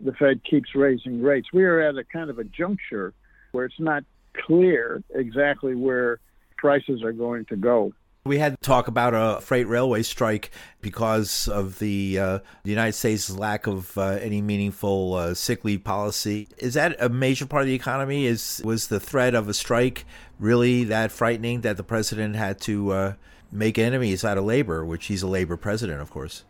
the 0.00 0.12
Fed 0.12 0.42
keeps 0.44 0.74
raising 0.74 1.22
rates. 1.22 1.48
We 1.52 1.64
are 1.64 1.80
at 1.80 1.96
a 1.96 2.04
kind 2.04 2.28
of 2.28 2.38
a 2.38 2.44
juncture 2.44 3.14
where 3.52 3.64
it's 3.64 3.78
not 3.78 4.04
clear 4.46 5.02
exactly 5.14 5.74
where 5.74 6.18
prices 6.56 7.02
are 7.02 7.12
going 7.12 7.44
to 7.46 7.56
go. 7.56 7.92
We 8.24 8.38
had 8.38 8.52
to 8.52 8.64
talk 8.64 8.86
about 8.86 9.14
a 9.14 9.40
freight 9.40 9.66
railway 9.66 10.04
strike 10.04 10.52
because 10.80 11.48
of 11.48 11.80
the, 11.80 12.20
uh, 12.20 12.38
the 12.62 12.70
United 12.70 12.92
States' 12.92 13.28
lack 13.28 13.66
of 13.66 13.98
uh, 13.98 14.18
any 14.20 14.40
meaningful 14.40 15.14
uh, 15.14 15.34
sick 15.34 15.64
leave 15.64 15.82
policy. 15.82 16.46
Is 16.58 16.74
that 16.74 16.94
a 17.00 17.08
major 17.08 17.46
part 17.46 17.62
of 17.62 17.66
the 17.66 17.74
economy? 17.74 18.26
Is 18.26 18.62
was 18.64 18.86
the 18.86 19.00
threat 19.00 19.34
of 19.34 19.48
a 19.48 19.54
strike 19.54 20.04
really 20.38 20.84
that 20.84 21.10
frightening 21.10 21.62
that 21.62 21.76
the 21.76 21.82
president 21.82 22.36
had 22.36 22.60
to 22.60 22.92
uh, 22.92 23.14
make 23.50 23.76
enemies 23.76 24.24
out 24.24 24.38
of 24.38 24.44
labor, 24.44 24.84
which 24.84 25.06
he's 25.06 25.22
a 25.22 25.28
labor 25.28 25.56
president, 25.56 26.00
of 26.00 26.10
course? 26.10 26.44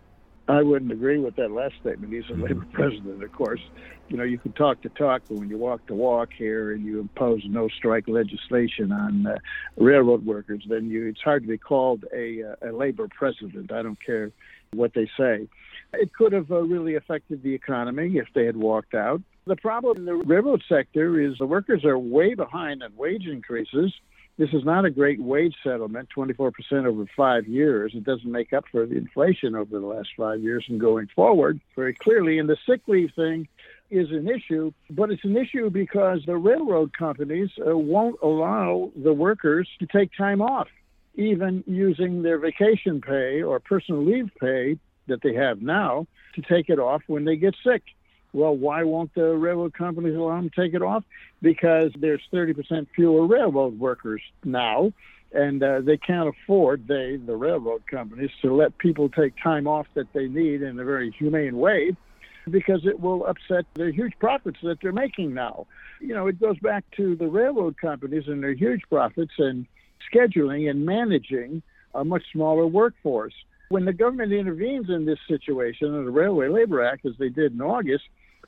I 0.52 0.62
wouldn't 0.62 0.92
agree 0.92 1.18
with 1.18 1.36
that 1.36 1.50
last 1.50 1.74
statement. 1.80 2.12
He's 2.12 2.24
a 2.28 2.32
mm-hmm. 2.32 2.42
labor 2.42 2.66
president, 2.72 3.22
of 3.22 3.32
course. 3.32 3.60
You 4.08 4.18
know, 4.18 4.24
you 4.24 4.36
can 4.36 4.52
talk 4.52 4.82
to 4.82 4.90
talk, 4.90 5.22
but 5.26 5.38
when 5.38 5.48
you 5.48 5.56
walk 5.56 5.80
the 5.86 5.94
walk 5.94 6.28
here 6.36 6.72
and 6.72 6.84
you 6.84 7.00
impose 7.00 7.40
no 7.46 7.68
strike 7.68 8.06
legislation 8.06 8.92
on 8.92 9.26
uh, 9.26 9.36
railroad 9.78 10.26
workers, 10.26 10.62
then 10.68 10.90
you 10.90 11.06
it's 11.06 11.22
hard 11.22 11.44
to 11.44 11.48
be 11.48 11.56
called 11.56 12.04
a, 12.14 12.42
uh, 12.42 12.70
a 12.70 12.70
labor 12.70 13.08
president. 13.08 13.72
I 13.72 13.82
don't 13.82 13.98
care 14.04 14.30
what 14.74 14.92
they 14.94 15.08
say. 15.18 15.48
It 15.94 16.12
could 16.12 16.34
have 16.34 16.50
uh, 16.50 16.60
really 16.60 16.96
affected 16.96 17.42
the 17.42 17.54
economy 17.54 18.18
if 18.18 18.28
they 18.34 18.44
had 18.44 18.56
walked 18.56 18.92
out. 18.92 19.22
The 19.46 19.56
problem 19.56 19.96
in 19.96 20.04
the 20.04 20.14
railroad 20.14 20.62
sector 20.68 21.18
is 21.18 21.38
the 21.38 21.46
workers 21.46 21.82
are 21.86 21.98
way 21.98 22.34
behind 22.34 22.82
on 22.82 22.94
wage 22.94 23.26
increases 23.26 23.92
this 24.38 24.48
is 24.52 24.64
not 24.64 24.84
a 24.84 24.90
great 24.90 25.20
wage 25.20 25.54
settlement, 25.62 26.08
24% 26.16 26.52
over 26.86 27.04
five 27.16 27.46
years. 27.46 27.92
It 27.94 28.04
doesn't 28.04 28.30
make 28.30 28.52
up 28.52 28.64
for 28.70 28.86
the 28.86 28.96
inflation 28.96 29.54
over 29.54 29.78
the 29.78 29.86
last 29.86 30.08
five 30.16 30.40
years 30.40 30.64
and 30.68 30.80
going 30.80 31.08
forward 31.14 31.60
very 31.76 31.94
clearly. 31.94 32.38
And 32.38 32.48
the 32.48 32.56
sick 32.66 32.80
leave 32.86 33.10
thing 33.14 33.46
is 33.90 34.10
an 34.10 34.26
issue, 34.28 34.72
but 34.90 35.10
it's 35.10 35.24
an 35.24 35.36
issue 35.36 35.68
because 35.68 36.20
the 36.26 36.36
railroad 36.36 36.96
companies 36.96 37.50
uh, 37.58 37.76
won't 37.76 38.16
allow 38.22 38.90
the 38.96 39.12
workers 39.12 39.68
to 39.80 39.86
take 39.86 40.10
time 40.16 40.40
off, 40.40 40.68
even 41.14 41.62
using 41.66 42.22
their 42.22 42.38
vacation 42.38 43.02
pay 43.02 43.42
or 43.42 43.60
personal 43.60 44.02
leave 44.02 44.30
pay 44.40 44.78
that 45.08 45.20
they 45.22 45.34
have 45.34 45.60
now 45.60 46.06
to 46.34 46.42
take 46.42 46.70
it 46.70 46.78
off 46.78 47.02
when 47.06 47.26
they 47.26 47.36
get 47.36 47.54
sick. 47.62 47.82
Well, 48.32 48.56
why 48.56 48.82
won't 48.84 49.14
the 49.14 49.34
railroad 49.36 49.74
companies 49.74 50.16
allow 50.16 50.36
them 50.36 50.50
to 50.50 50.60
take 50.60 50.74
it 50.74 50.82
off? 50.82 51.04
Because 51.42 51.92
there's 51.98 52.22
30% 52.32 52.86
fewer 52.94 53.26
railroad 53.26 53.78
workers 53.78 54.22
now, 54.44 54.92
and 55.32 55.62
uh, 55.62 55.80
they 55.80 55.98
can't 55.98 56.28
afford, 56.28 56.86
they, 56.88 57.16
the 57.16 57.36
railroad 57.36 57.86
companies, 57.86 58.30
to 58.40 58.54
let 58.54 58.76
people 58.78 59.08
take 59.10 59.34
time 59.42 59.66
off 59.66 59.86
that 59.94 60.12
they 60.14 60.28
need 60.28 60.62
in 60.62 60.78
a 60.78 60.84
very 60.84 61.10
humane 61.10 61.58
way 61.58 61.96
because 62.50 62.84
it 62.86 62.98
will 62.98 63.26
upset 63.26 63.64
the 63.74 63.92
huge 63.92 64.14
profits 64.18 64.58
that 64.62 64.78
they're 64.80 64.92
making 64.92 65.32
now. 65.34 65.66
You 66.00 66.14
know, 66.14 66.26
it 66.26 66.40
goes 66.40 66.58
back 66.58 66.84
to 66.96 67.14
the 67.14 67.28
railroad 67.28 67.76
companies 67.76 68.24
and 68.26 68.42
their 68.42 68.54
huge 68.54 68.82
profits 68.88 69.32
and 69.38 69.66
scheduling 70.12 70.68
and 70.68 70.84
managing 70.84 71.62
a 71.94 72.04
much 72.04 72.24
smaller 72.32 72.66
workforce. 72.66 73.34
When 73.68 73.84
the 73.84 73.92
government 73.92 74.32
intervenes 74.32 74.90
in 74.90 75.04
this 75.04 75.18
situation, 75.28 75.94
in 75.94 76.04
the 76.04 76.10
Railway 76.10 76.48
Labor 76.48 76.84
Act, 76.84 77.06
as 77.06 77.12
they 77.18 77.28
did 77.28 77.52
in 77.52 77.62
August, 77.62 78.04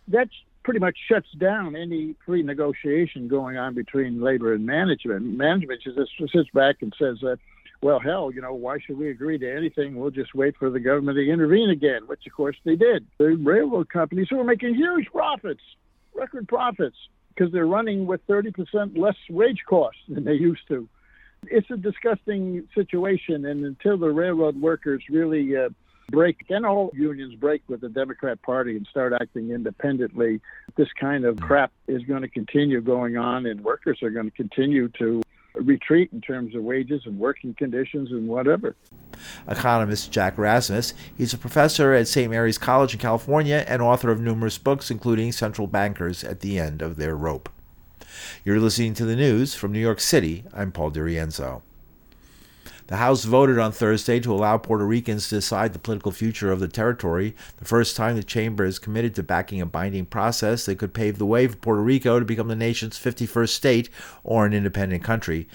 that 0.09 0.29
pretty 0.63 0.81
much 0.81 0.97
shuts 1.09 1.29
down 1.39 1.77
any 1.77 2.15
free 2.25 2.43
negotiation 2.43 3.29
going 3.29 3.57
on 3.57 3.75
between 3.75 4.21
labor 4.21 4.55
and 4.55 4.65
management. 4.67 5.25
Management 5.25 5.83
just 5.83 5.99
sits 6.33 6.49
back 6.55 6.77
and 6.81 6.93
says, 6.99 7.23
uh, 7.23 7.37
well, 7.83 8.01
hell, 8.01 8.31
you 8.33 8.41
know, 8.41 8.55
why 8.55 8.79
should 8.79 8.97
we 8.97 9.11
agree 9.11 9.39
to 9.39 9.57
anything? 9.57 9.97
We'll 9.97 10.11
just 10.11 10.35
wait 10.35 10.57
for 10.57 10.71
the 10.71 10.81
government 10.81 11.17
to 11.17 11.31
intervene 11.31 11.69
again, 11.69 12.07
which 12.07 12.27
of 12.27 12.33
course 12.33 12.57
they 12.65 12.77
did. 12.77 13.07
The 13.19 13.37
railroad 13.37 13.91
companies 13.91 14.29
who 14.31 14.41
are 14.41 14.45
making 14.45 14.75
huge 14.75 15.07
profits, 15.13 15.61
record 16.15 16.49
profits, 16.49 16.97
because 17.29 17.53
they're 17.53 17.67
running 17.67 18.07
with 18.07 18.27
30% 18.27 18.97
less 18.97 19.17
wage 19.29 19.61
costs 19.69 20.01
than 20.09 20.25
they 20.25 20.33
used 20.33 20.67
to. 20.69 20.89
It's 21.49 21.71
a 21.71 21.77
disgusting 21.77 22.67
situation, 22.75 23.45
and 23.45 23.67
until 23.67 23.99
the 23.99 24.09
railroad 24.09 24.59
workers 24.59 25.03
really 25.11 25.55
uh, 25.55 25.69
break, 26.11 26.47
then 26.49 26.65
all 26.65 26.91
unions 26.95 27.35
break 27.35 27.63
with 27.69 27.81
the 27.81 27.89
Democrat 27.89 28.41
Party 28.43 28.77
and 28.77 28.87
start 28.87 29.13
acting 29.13 29.51
independently. 29.51 30.41
This 30.77 30.89
kind 30.99 31.25
of 31.25 31.37
mm. 31.37 31.47
crap 31.47 31.73
is 31.87 32.03
going 32.03 32.23
to 32.23 32.29
continue 32.29 32.81
going 32.81 33.17
on, 33.17 33.47
and 33.47 33.63
workers 33.63 34.03
are 34.03 34.11
going 34.11 34.31
to 34.31 34.37
continue 34.37 34.89
to 34.99 35.23
retreat 35.55 36.11
in 36.13 36.21
terms 36.21 36.55
of 36.55 36.63
wages 36.63 37.03
and 37.07 37.19
working 37.19 37.55
conditions 37.55 38.11
and 38.11 38.29
whatever. 38.29 38.75
Economist 39.49 40.11
Jack 40.11 40.37
Rasmus. 40.37 40.95
He's 41.17 41.33
a 41.33 41.39
professor 41.39 41.93
at 41.93 42.09
St. 42.09 42.31
Mary's 42.31 42.59
College 42.59 42.95
in 42.95 43.01
California 43.01 43.65
and 43.69 43.81
author 43.81 44.11
of 44.11 44.21
numerous 44.21 44.59
books, 44.59 44.91
including 44.91 45.33
Central 45.33 45.67
Bankers 45.67 46.25
at 46.25 46.41
the 46.41 46.59
End 46.59 46.83
of 46.83 46.97
Their 46.97 47.17
Rope. 47.17 47.49
You're 48.45 48.61
listening 48.61 48.95
to 48.95 49.05
the 49.05 49.17
news 49.17 49.55
from 49.55 49.73
New 49.73 49.81
York 49.81 50.01
City. 50.01 50.45
I'm 50.53 50.73
Paul 50.73 50.91
DiRienzo. 50.91 51.63
The 52.87 52.97
House 52.97 53.25
voted 53.25 53.59
on 53.59 53.73
Thursday 53.73 54.21
to 54.21 54.33
allow 54.33 54.59
Puerto 54.59 54.85
Ricans 54.87 55.29
to 55.29 55.37
decide 55.37 55.73
the 55.73 55.79
political 55.79 56.13
future 56.13 56.53
of 56.53 56.61
the 56.61 56.69
territory, 56.69 57.35
the 57.57 57.65
first 57.65 57.97
time 57.97 58.15
the 58.15 58.23
chamber 58.23 58.67
is 58.67 58.79
committed 58.79 59.15
to 59.15 59.23
backing 59.23 59.63
a 59.63 59.67
binding 59.67 60.05
process 60.05 60.67
that 60.67 60.79
could 60.79 60.93
pave 60.93 61.17
the 61.17 61.25
way 61.25 61.47
for 61.47 61.57
Puerto 61.57 61.81
Rico 61.81 62.19
to 62.19 62.27
become 62.27 62.49
the 62.49 62.55
nation's 62.55 62.99
51st 62.99 63.49
state 63.49 63.89
or 64.23 64.45
an 64.45 64.53
independent 64.53 65.03
country. 65.03 65.49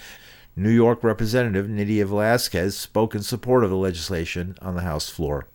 New 0.55 0.71
York 0.71 1.03
Representative 1.03 1.69
Nydia 1.69 2.05
Velázquez 2.07 2.73
spoke 2.73 3.13
in 3.13 3.21
support 3.21 3.63
of 3.63 3.69
the 3.69 3.77
legislation 3.77 4.57
on 4.59 4.73
the 4.75 4.81
House 4.81 5.07
floor. 5.07 5.45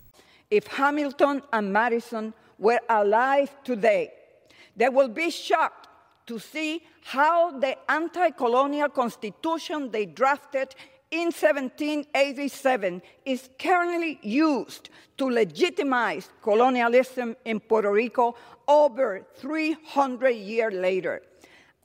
If 0.49 0.67
Hamilton 0.67 1.41
and 1.51 1.73
Madison 1.73 2.33
were 2.57 2.79
alive 2.87 3.53
today, 3.65 4.13
they 4.77 4.87
will 4.87 5.09
be 5.09 5.29
shocked 5.29 5.89
to 6.27 6.39
see 6.39 6.83
how 7.03 7.59
the 7.59 7.75
anti 7.91 8.31
colonial 8.31 8.89
constitution 8.89 9.91
they 9.91 10.05
drafted 10.05 10.73
in 11.11 11.25
1787 11.25 13.01
is 13.25 13.49
currently 13.59 14.19
used 14.21 14.89
to 15.17 15.29
legitimize 15.29 16.29
colonialism 16.41 17.35
in 17.45 17.59
Puerto 17.59 17.91
Rico 17.91 18.35
over 18.67 19.25
300 19.35 20.29
years 20.31 20.73
later. 20.73 21.21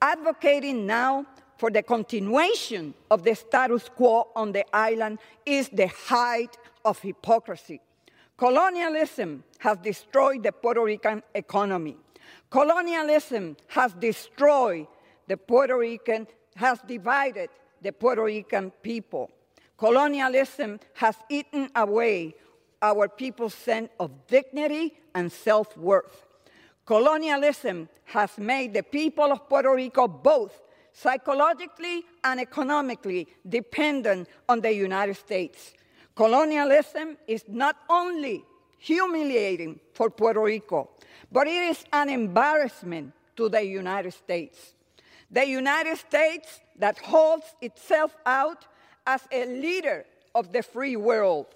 Advocating 0.03 0.87
now 0.87 1.27
for 1.59 1.71
the 1.71 1.83
continuation 1.83 2.95
of 3.11 3.23
the 3.23 3.35
status 3.35 3.89
quo 3.89 4.29
on 4.35 4.53
the 4.53 4.65
island 4.75 5.19
is 5.45 5.69
the 5.69 5.89
height 5.89 6.57
of 6.85 6.99
hypocrisy. 7.01 7.81
Colonialism 8.39 9.45
has 9.59 9.77
destroyed 9.79 10.43
the 10.43 10.53
Puerto 10.53 10.83
Rican 10.83 11.23
economy. 11.35 11.99
Colonialism 12.49 13.57
has 13.69 13.93
destroyed 13.93 14.87
the 15.29 15.37
Puerto 15.37 15.77
Rican, 15.77 16.27
has 16.57 16.81
divided 16.89 17.51
the 17.83 17.93
Puerto 17.93 18.25
Rican 18.25 18.71
people. 18.83 19.31
Colonialism 19.77 20.79
has 20.95 21.17
eaten 21.29 21.71
away 21.75 22.35
our 22.83 23.09
people's 23.09 23.55
sense 23.55 23.91
of 23.99 24.27
dignity 24.27 24.95
and 25.15 25.31
self 25.31 25.77
worth. 25.77 26.27
Colonialism 26.85 27.89
has 28.05 28.37
made 28.39 28.75
the 28.75 28.83
people 28.83 29.33
of 29.33 29.49
Puerto 29.49 29.75
Rico 29.75 30.09
both 30.09 30.61
psychologically 30.93 32.05
and 32.25 32.41
economically 32.41 33.29
dependent 33.49 34.29
on 34.49 34.61
the 34.61 34.73
United 34.73 35.17
States. 35.17 35.73
Colonialism 36.15 37.17
is 37.27 37.45
not 37.49 37.77
only 37.89 38.45
humiliating 38.79 39.79
for 39.93 40.11
Puerto 40.11 40.43
Rico, 40.43 40.91
but 41.31 41.47
it 41.47 41.63
is 41.71 41.85
an 41.93 42.09
embarrassment 42.09 43.13
to 43.37 43.49
the 43.49 43.63
United 43.63 44.13
States. 44.13 44.75
The 45.33 45.47
United 45.47 45.97
States 45.97 46.61
that 46.77 46.99
holds 46.99 47.55
itself 47.61 48.17
out 48.27 48.67
as 49.07 49.23
a 49.31 49.47
leader 49.47 50.05
of 50.35 50.53
the 50.53 50.63
free 50.63 50.97
world. 50.97 51.47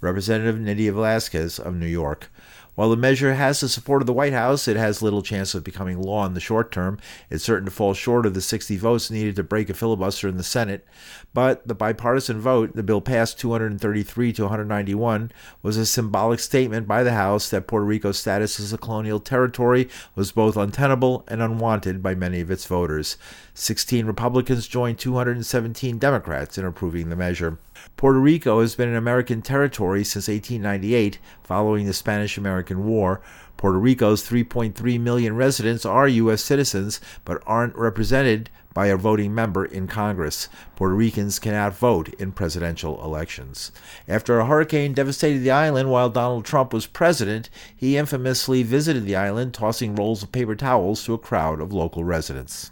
Representative 0.00 0.58
Nydia 0.58 0.92
Velázquez 0.92 1.58
of 1.58 1.74
New 1.74 1.86
York. 1.86 2.30
While 2.78 2.90
the 2.90 2.96
measure 2.96 3.34
has 3.34 3.58
the 3.58 3.68
support 3.68 4.02
of 4.02 4.06
the 4.06 4.12
White 4.12 4.32
House, 4.32 4.68
it 4.68 4.76
has 4.76 5.02
little 5.02 5.20
chance 5.20 5.52
of 5.52 5.64
becoming 5.64 6.00
law 6.00 6.24
in 6.26 6.34
the 6.34 6.38
short 6.38 6.70
term. 6.70 7.00
It's 7.28 7.42
certain 7.42 7.64
to 7.64 7.72
fall 7.72 7.92
short 7.92 8.24
of 8.24 8.34
the 8.34 8.40
60 8.40 8.76
votes 8.76 9.10
needed 9.10 9.34
to 9.34 9.42
break 9.42 9.68
a 9.68 9.74
filibuster 9.74 10.28
in 10.28 10.36
the 10.36 10.44
Senate. 10.44 10.86
But 11.34 11.66
the 11.66 11.74
bipartisan 11.74 12.40
vote, 12.40 12.76
the 12.76 12.84
bill 12.84 13.00
passed 13.00 13.40
233 13.40 14.32
to 14.34 14.42
191, 14.42 15.32
was 15.60 15.76
a 15.76 15.84
symbolic 15.84 16.38
statement 16.38 16.86
by 16.86 17.02
the 17.02 17.14
House 17.14 17.50
that 17.50 17.66
Puerto 17.66 17.84
Rico's 17.84 18.20
status 18.20 18.60
as 18.60 18.72
a 18.72 18.78
colonial 18.78 19.18
territory 19.18 19.88
was 20.14 20.30
both 20.30 20.56
untenable 20.56 21.24
and 21.26 21.42
unwanted 21.42 22.00
by 22.00 22.14
many 22.14 22.40
of 22.40 22.48
its 22.48 22.64
voters. 22.64 23.16
16 23.54 24.06
Republicans 24.06 24.68
joined 24.68 25.00
217 25.00 25.98
Democrats 25.98 26.56
in 26.56 26.64
approving 26.64 27.08
the 27.08 27.16
measure. 27.16 27.58
Puerto 27.96 28.18
Rico 28.18 28.60
has 28.60 28.74
been 28.74 28.88
an 28.88 28.96
American 28.96 29.42
territory 29.42 30.04
since 30.04 30.28
1898, 30.28 31.18
following 31.42 31.86
the 31.86 31.92
Spanish 31.92 32.38
American 32.38 32.84
War. 32.86 33.20
Puerto 33.56 33.78
Rico's 33.78 34.28
3.3 34.28 35.00
million 35.00 35.34
residents 35.34 35.84
are 35.84 36.06
U.S. 36.06 36.42
citizens, 36.42 37.00
but 37.24 37.42
aren't 37.44 37.74
represented 37.74 38.50
by 38.72 38.86
a 38.86 38.96
voting 38.96 39.34
member 39.34 39.64
in 39.64 39.88
Congress. 39.88 40.48
Puerto 40.76 40.94
Ricans 40.94 41.40
cannot 41.40 41.76
vote 41.76 42.14
in 42.20 42.30
presidential 42.30 43.02
elections. 43.02 43.72
After 44.06 44.38
a 44.38 44.46
hurricane 44.46 44.92
devastated 44.92 45.40
the 45.40 45.50
island 45.50 45.90
while 45.90 46.08
Donald 46.08 46.44
Trump 46.44 46.72
was 46.72 46.86
president, 46.86 47.50
he 47.74 47.96
infamously 47.96 48.62
visited 48.62 49.04
the 49.04 49.16
island, 49.16 49.54
tossing 49.54 49.96
rolls 49.96 50.22
of 50.22 50.30
paper 50.30 50.54
towels 50.54 51.02
to 51.04 51.14
a 51.14 51.18
crowd 51.18 51.60
of 51.60 51.72
local 51.72 52.04
residents. 52.04 52.70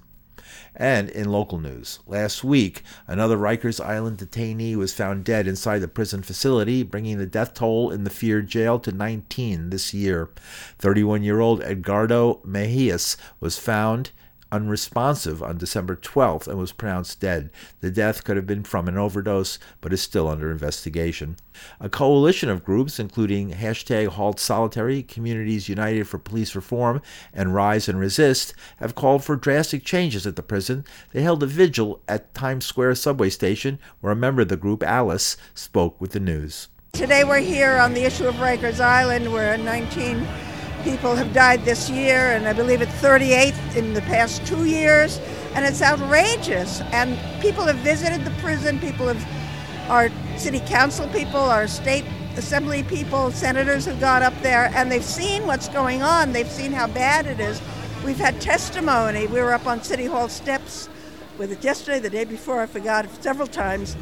And 0.76 1.09
in 1.09 1.30
local 1.30 1.59
news, 1.59 2.00
last 2.06 2.45
week, 2.45 2.83
another 3.06 3.38
Rikers 3.38 3.83
Island 3.83 4.18
detainee 4.18 4.76
was 4.76 4.92
found 4.92 5.25
dead 5.25 5.47
inside 5.47 5.78
the 5.78 5.88
prison 5.88 6.23
facility, 6.23 6.83
bringing 6.83 7.16
the 7.16 7.25
death 7.25 7.54
toll 7.54 7.90
in 7.90 8.04
the 8.04 8.11
feared 8.11 8.49
jail 8.49 8.78
to 8.80 8.92
19 8.92 9.71
this 9.71 9.95
year. 9.95 10.28
31 10.78 11.23
year 11.23 11.40
old 11.40 11.62
Edgardo 11.62 12.40
Mejias 12.47 13.16
was 13.40 13.59
found 13.59 14.11
unresponsive 14.53 15.43
on 15.43 15.59
December 15.59 15.97
12th 15.97 16.47
and 16.47 16.59
was 16.59 16.73
pronounced 16.73 17.21
dead. 17.21 17.50
The 17.81 17.91
death 17.91 18.25
could 18.25 18.37
have 18.37 18.47
been 18.47 18.62
from 18.62 18.89
an 18.89 18.97
overdose, 18.97 19.59
but 19.80 19.93
is 19.93 20.00
still 20.00 20.28
under 20.28 20.50
investigation. 20.50 21.37
A 21.80 21.89
coalition 21.89 22.49
of 22.49 22.65
groups, 22.65 22.99
including 22.99 23.52
hashtag 23.52 24.09
Halt 24.09 24.39
Solitary, 24.39 25.02
Communities 25.02 25.69
United 25.69 26.06
for 26.06 26.19
Police 26.19 26.54
Reform, 26.54 27.02
and 27.32 27.54
Rise 27.54 27.89
and 27.89 27.99
Resist, 27.99 28.54
have 28.76 28.95
called 28.95 29.25
for 29.25 29.37
drastic 29.37 29.85
changes 29.85 30.26
at 30.26 30.37
the 30.37 30.43
prison. 30.43 30.85
They 31.13 31.23
held 31.23 31.43
a 31.43 31.47
vigil 31.47 32.00
at 32.06 32.35
Times 32.35 32.67
Square 32.67 32.97
subway 32.97 33.30
station 33.30 33.78
where 34.00 34.13
a 34.13 34.17
member 34.17 34.43
of 34.43 34.49
the 34.49 34.56
group, 34.56 34.82
Alice, 34.82 35.37
spoke 35.54 36.00
with 36.00 36.13
the 36.13 36.21
news. 36.21 36.69
Today 36.93 37.25
we're 37.25 37.41
here 37.41 37.76
on 37.76 37.93
the 37.93 38.04
issue 38.04 38.26
of 38.26 38.37
Rikers 38.37 38.80
Island, 38.80 39.30
where 39.30 39.59
19 39.59 40.26
people 40.84 41.15
have 41.15 41.32
died 41.32 41.65
this 41.65 41.91
year, 41.91 42.32
and 42.32 42.47
I 42.47 42.52
believe 42.52 42.82
it's 42.82 42.93
38 42.95 43.54
in 43.76 43.95
the 43.95 44.02
past 44.02 44.47
two 44.47 44.65
years, 44.65 45.21
and 45.54 45.65
it's 45.65 45.82
outrageous. 45.82 46.80
And 46.93 47.19
people 47.41 47.65
have 47.65 47.76
visited 47.76 48.25
the 48.25 48.30
prison, 48.43 48.78
people 48.78 49.08
have, 49.08 49.91
our 49.91 50.10
city 50.36 50.60
council 50.60 51.08
people, 51.08 51.41
our 51.41 51.67
state 51.67 52.04
assembly 52.36 52.82
people, 52.82 53.30
senators 53.30 53.86
have 53.86 54.00
gone 54.00 54.23
up 54.23 54.34
there, 54.43 54.71
and 54.75 54.91
they've 54.91 55.04
seen 55.04 55.47
what's 55.47 55.69
going 55.69 56.02
on. 56.02 56.32
They've 56.32 56.50
seen 56.50 56.73
how 56.73 56.86
bad 56.86 57.26
it 57.26 57.41
is. 57.41 57.60
We've 58.04 58.19
had 58.19 58.41
testimony. 58.41 59.26
We 59.26 59.41
were 59.41 59.52
up 59.52 59.67
on 59.67 59.82
City 59.82 60.06
Hall 60.06 60.28
steps 60.28 60.89
with 61.39 61.52
it 61.52 61.62
yesterday, 61.62 61.99
the 61.99 62.10
day 62.10 62.25
before, 62.25 62.62
I 62.62 62.67
forgot 62.67 63.06
several 63.23 63.49
times, 63.49 63.97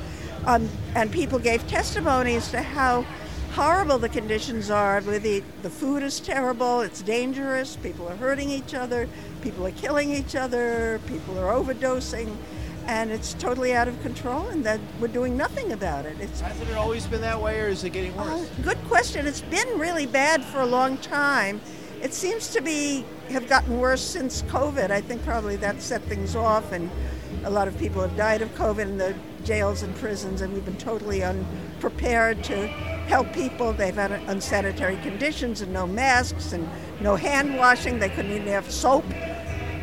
um, 0.46 0.68
and 0.94 1.10
people 1.10 1.38
gave 1.38 1.66
testimony 1.66 2.36
as 2.36 2.50
to 2.50 2.62
how 2.62 3.04
horrible 3.54 3.98
the 3.98 4.08
conditions 4.08 4.68
are. 4.68 5.00
The, 5.00 5.42
the 5.62 5.70
food 5.70 6.02
is 6.02 6.18
terrible, 6.18 6.80
it's 6.80 7.02
dangerous, 7.02 7.76
people 7.76 8.08
are 8.08 8.16
hurting 8.16 8.50
each 8.50 8.74
other, 8.74 9.08
people 9.42 9.64
are 9.64 9.70
killing 9.72 10.10
each 10.10 10.34
other, 10.34 11.00
people 11.06 11.38
are 11.38 11.52
overdosing, 11.52 12.34
and 12.86 13.12
it's 13.12 13.34
totally 13.34 13.72
out 13.72 13.86
of 13.86 14.00
control, 14.02 14.48
and 14.48 14.64
that 14.64 14.80
we're 15.00 15.06
doing 15.06 15.36
nothing 15.36 15.70
about 15.70 16.04
it. 16.04 16.16
It's, 16.20 16.40
Hasn't 16.40 16.68
it 16.68 16.76
always 16.76 17.06
been 17.06 17.20
that 17.20 17.40
way, 17.40 17.60
or 17.60 17.68
is 17.68 17.84
it 17.84 17.90
getting 17.90 18.16
worse? 18.16 18.26
Uh, 18.26 18.46
good 18.62 18.82
question. 18.88 19.24
It's 19.24 19.42
been 19.42 19.78
really 19.78 20.06
bad 20.06 20.44
for 20.44 20.60
a 20.60 20.66
long 20.66 20.98
time. 20.98 21.60
It 22.02 22.12
seems 22.12 22.48
to 22.48 22.60
be 22.60 23.04
have 23.28 23.48
gotten 23.48 23.78
worse 23.78 24.02
since 24.02 24.42
COVID. 24.42 24.90
I 24.90 25.00
think 25.00 25.24
probably 25.24 25.56
that 25.56 25.80
set 25.80 26.02
things 26.02 26.34
off, 26.34 26.72
and 26.72 26.90
a 27.44 27.50
lot 27.50 27.68
of 27.68 27.78
people 27.78 28.02
have 28.02 28.16
died 28.16 28.42
of 28.42 28.52
COVID 28.56 28.82
in 28.82 28.98
the 28.98 29.14
jails 29.44 29.82
and 29.84 29.94
prisons, 29.94 30.40
and 30.40 30.52
we've 30.52 30.64
been 30.64 30.76
totally 30.76 31.22
unprepared 31.22 32.42
to 32.44 32.93
help 33.06 33.32
people. 33.32 33.72
They've 33.72 33.94
had 33.94 34.12
unsanitary 34.28 34.96
conditions 34.98 35.60
and 35.60 35.72
no 35.72 35.86
masks 35.86 36.52
and 36.52 36.68
no 37.00 37.16
hand 37.16 37.56
washing. 37.56 37.98
They 37.98 38.08
couldn't 38.08 38.32
even 38.32 38.48
have 38.48 38.70
soap. 38.70 39.04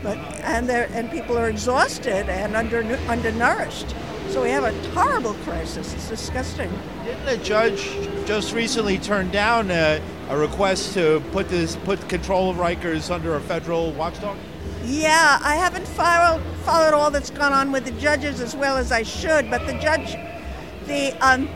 But 0.03 0.17
and 0.43 0.69
and 0.69 1.11
people 1.11 1.37
are 1.37 1.49
exhausted 1.49 2.27
and 2.29 2.55
under 2.55 2.81
undernourished. 3.07 3.95
So 4.29 4.41
we 4.43 4.49
have 4.49 4.63
a 4.63 4.71
horrible 4.91 5.33
crisis. 5.43 5.93
It's 5.93 6.07
disgusting. 6.07 6.71
Didn't 7.03 7.25
the 7.25 7.37
judge 7.37 7.83
just 8.25 8.53
recently 8.53 8.97
turn 8.97 9.29
down 9.29 9.69
a, 9.69 10.01
a 10.29 10.37
request 10.37 10.93
to 10.93 11.21
put 11.31 11.49
this 11.49 11.75
put 11.75 12.07
control 12.07 12.49
of 12.49 12.57
Rikers 12.57 13.11
under 13.13 13.35
a 13.35 13.41
federal 13.41 13.91
watchdog? 13.91 14.37
Yeah, 14.85 15.37
I 15.43 15.55
haven't 15.55 15.85
followed 15.85 16.41
followed 16.63 16.93
all 16.93 17.11
that's 17.11 17.29
gone 17.29 17.53
on 17.53 17.71
with 17.71 17.85
the 17.85 17.91
judges 17.99 18.39
as 18.39 18.55
well 18.55 18.77
as 18.77 18.91
I 18.91 19.03
should, 19.03 19.49
but 19.49 19.67
the 19.67 19.73
judge, 19.73 20.13
the 20.85 21.11
um, 21.19 21.49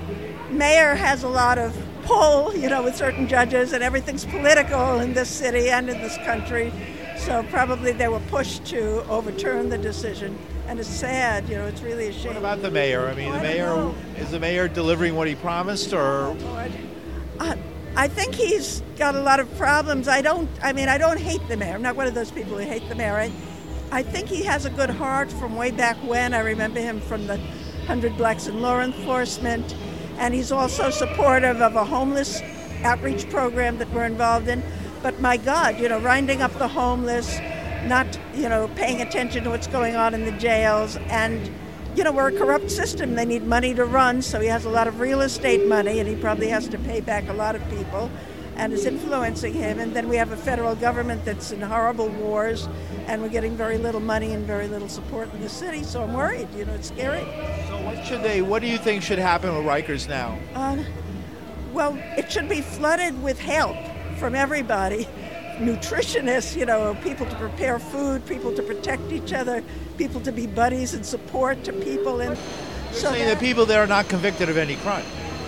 mayor 0.55 0.95
has 0.95 1.23
a 1.23 1.27
lot 1.27 1.57
of 1.57 1.75
pull, 2.03 2.55
you 2.55 2.69
know, 2.69 2.83
with 2.83 2.95
certain 2.95 3.27
judges, 3.27 3.73
and 3.73 3.83
everything's 3.83 4.25
political 4.25 4.99
in 4.99 5.13
this 5.13 5.29
city 5.29 5.69
and 5.69 5.89
in 5.89 5.97
this 5.99 6.17
country. 6.17 6.71
So 7.17 7.43
probably 7.49 7.91
they 7.91 8.07
were 8.07 8.19
pushed 8.31 8.65
to 8.67 9.03
overturn 9.07 9.69
the 9.69 9.77
decision, 9.77 10.37
and 10.67 10.79
it's 10.79 10.89
sad. 10.89 11.49
You 11.49 11.55
know, 11.55 11.65
it's 11.65 11.81
really 11.81 12.07
a 12.07 12.13
shame. 12.13 12.27
What 12.27 12.37
about 12.37 12.61
the 12.61 12.71
mayor? 12.71 13.07
I 13.07 13.15
mean, 13.15 13.31
the 13.31 13.39
mayor 13.39 13.93
is 14.17 14.31
the 14.31 14.39
mayor 14.39 14.67
delivering 14.67 15.15
what 15.15 15.27
he 15.27 15.35
promised, 15.35 15.93
or? 15.93 16.35
Uh, 17.39 17.55
I 17.95 18.07
think 18.07 18.35
he's 18.35 18.81
got 18.97 19.15
a 19.15 19.21
lot 19.21 19.39
of 19.39 19.53
problems. 19.57 20.07
I 20.07 20.21
don't. 20.21 20.49
I 20.61 20.73
mean, 20.73 20.89
I 20.89 20.97
don't 20.97 21.19
hate 21.19 21.45
the 21.47 21.57
mayor. 21.57 21.75
I'm 21.75 21.81
not 21.81 21.95
one 21.95 22.07
of 22.07 22.13
those 22.13 22.31
people 22.31 22.57
who 22.57 22.63
hate 22.63 22.87
the 22.89 22.95
mayor. 22.95 23.15
I, 23.15 23.31
I 23.91 24.03
think 24.03 24.27
he 24.27 24.43
has 24.43 24.65
a 24.65 24.69
good 24.69 24.89
heart 24.89 25.31
from 25.31 25.55
way 25.55 25.71
back 25.71 25.95
when. 25.97 26.33
I 26.33 26.39
remember 26.39 26.79
him 26.79 26.99
from 26.99 27.27
the 27.27 27.37
100 27.37 28.17
Blacks 28.17 28.47
in 28.47 28.61
Law 28.61 28.81
Enforcement 28.81 29.73
and 30.17 30.33
he's 30.33 30.51
also 30.51 30.89
supportive 30.89 31.61
of 31.61 31.75
a 31.75 31.83
homeless 31.83 32.41
outreach 32.83 33.29
program 33.29 33.77
that 33.77 33.91
we're 33.93 34.05
involved 34.05 34.47
in. 34.47 34.61
But 35.01 35.19
my 35.19 35.37
God, 35.37 35.79
you 35.79 35.87
know, 35.89 35.99
rounding 35.99 36.41
up 36.41 36.53
the 36.53 36.67
homeless, 36.67 37.39
not, 37.85 38.07
you 38.33 38.49
know, 38.49 38.67
paying 38.75 39.01
attention 39.01 39.43
to 39.43 39.49
what's 39.51 39.67
going 39.67 39.95
on 39.95 40.13
in 40.13 40.25
the 40.25 40.31
jails, 40.33 40.97
and, 41.09 41.49
you 41.95 42.03
know, 42.03 42.11
we're 42.11 42.29
a 42.29 42.37
corrupt 42.37 42.71
system. 42.71 43.15
They 43.15 43.25
need 43.25 43.43
money 43.43 43.73
to 43.75 43.85
run, 43.85 44.21
so 44.21 44.39
he 44.39 44.47
has 44.47 44.65
a 44.65 44.69
lot 44.69 44.87
of 44.87 44.99
real 44.99 45.21
estate 45.21 45.67
money, 45.67 45.99
and 45.99 46.09
he 46.09 46.15
probably 46.15 46.47
has 46.47 46.67
to 46.69 46.77
pay 46.79 47.01
back 47.01 47.29
a 47.29 47.33
lot 47.33 47.55
of 47.55 47.69
people. 47.69 48.09
and 48.57 48.73
is 48.73 48.85
influencing 48.85 49.53
him. 49.53 49.79
And 49.79 49.93
then 49.93 50.07
we 50.07 50.15
have 50.17 50.31
a 50.31 50.37
federal 50.37 50.75
government 50.75 51.25
that's 51.25 51.51
in 51.51 51.61
horrible 51.61 52.09
wars, 52.09 52.67
and 53.07 53.21
we're 53.21 53.29
getting 53.29 53.55
very 53.55 53.77
little 53.77 53.99
money 53.99 54.33
and 54.33 54.45
very 54.45 54.67
little 54.67 54.89
support 54.89 55.33
in 55.33 55.41
the 55.41 55.49
city. 55.49 55.83
So 55.83 56.03
I'm 56.03 56.13
worried. 56.13 56.47
You 56.55 56.65
know, 56.65 56.73
it's 56.73 56.87
scary. 56.87 57.23
What 57.85 58.03
should 58.03 58.23
they? 58.23 58.41
What 58.41 58.61
do 58.63 58.67
you 58.67 58.79
think 58.79 59.03
should 59.03 59.19
happen 59.19 59.55
with 59.55 59.63
Rikers 59.63 60.09
now? 60.09 60.39
Um, 60.55 60.83
well, 61.71 61.95
it 62.17 62.31
should 62.31 62.49
be 62.49 62.61
flooded 62.61 63.21
with 63.21 63.39
help 63.39 63.77
from 64.17 64.33
everybody. 64.33 65.07
Nutritionists, 65.59 66.57
you 66.57 66.65
know, 66.65 66.97
people 67.03 67.27
to 67.27 67.35
prepare 67.35 67.77
food, 67.77 68.25
people 68.25 68.53
to 68.55 68.63
protect 68.63 69.11
each 69.11 69.33
other, 69.33 69.63
people 69.97 70.19
to 70.21 70.31
be 70.31 70.47
buddies 70.47 70.95
and 70.95 71.05
support 71.05 71.63
to 71.65 71.73
people. 71.73 72.21
And 72.21 72.35
You're 72.35 72.93
so 72.93 73.11
saying 73.11 73.27
that, 73.27 73.39
the 73.39 73.45
people 73.45 73.65
there 73.67 73.83
are 73.83 73.87
not 73.87 74.09
convicted 74.09 74.49
of 74.49 74.57
any 74.57 74.77
crime 74.77 75.05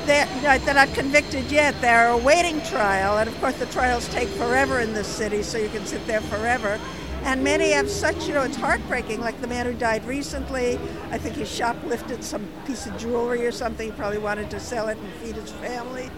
they're, 0.07 0.59
they're 0.59 0.73
not 0.73 0.93
convicted 0.93 1.51
yet. 1.51 1.75
They're 1.81 2.07
awaiting 2.07 2.61
trial, 2.61 3.17
and 3.17 3.29
of 3.29 3.37
course 3.39 3.57
the 3.57 3.65
trials 3.67 4.07
take 4.07 4.29
forever 4.29 4.79
in 4.79 4.93
this 4.93 5.07
city, 5.07 5.43
so 5.43 5.57
you 5.57 5.69
can 5.69 5.85
sit 5.85 6.05
there 6.07 6.21
forever. 6.21 6.79
And 7.23 7.43
many 7.43 7.71
have 7.71 7.89
such, 7.89 8.27
you 8.27 8.33
know, 8.33 8.43
it's 8.43 8.55
heartbreaking. 8.55 9.19
Like 9.19 9.39
the 9.41 9.47
man 9.47 9.65
who 9.65 9.73
died 9.73 10.05
recently, 10.05 10.79
I 11.11 11.17
think 11.17 11.35
he 11.35 11.43
shoplifted 11.43 12.23
some 12.23 12.47
piece 12.65 12.85
of 12.85 12.97
jewelry 12.97 13.45
or 13.45 13.51
something. 13.51 13.91
He 13.91 13.95
probably 13.95 14.19
wanted 14.19 14.49
to 14.51 14.59
sell 14.59 14.87
it 14.87 14.97
and 14.97 15.13
feed 15.15 15.35
his 15.35 15.51
family. 15.51 16.09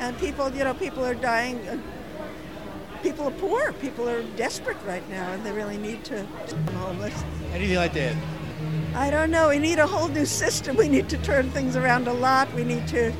And 0.00 0.18
people, 0.18 0.50
you 0.50 0.64
know, 0.64 0.74
people 0.74 1.04
are 1.04 1.14
dying. 1.14 1.66
Uh, 1.68 1.78
people 3.02 3.28
are 3.28 3.32
poor. 3.32 3.72
People 3.74 4.08
are 4.08 4.22
desperate 4.36 4.76
right 4.86 5.08
now, 5.08 5.32
and 5.32 5.44
they 5.44 5.52
really 5.52 5.78
need 5.78 6.04
to. 6.06 6.24
Homeless. 6.74 7.14
Anything 7.52 7.76
like 7.76 7.92
that? 7.94 8.16
I 8.94 9.10
don't 9.10 9.30
know. 9.30 9.48
We 9.48 9.58
need 9.58 9.78
a 9.78 9.86
whole 9.86 10.08
new 10.08 10.26
system. 10.26 10.76
We 10.76 10.88
need 10.88 11.08
to 11.10 11.18
turn 11.18 11.50
things 11.50 11.76
around 11.76 12.08
a 12.08 12.12
lot. 12.12 12.52
We 12.54 12.64
need 12.64 12.88
to 12.88 13.12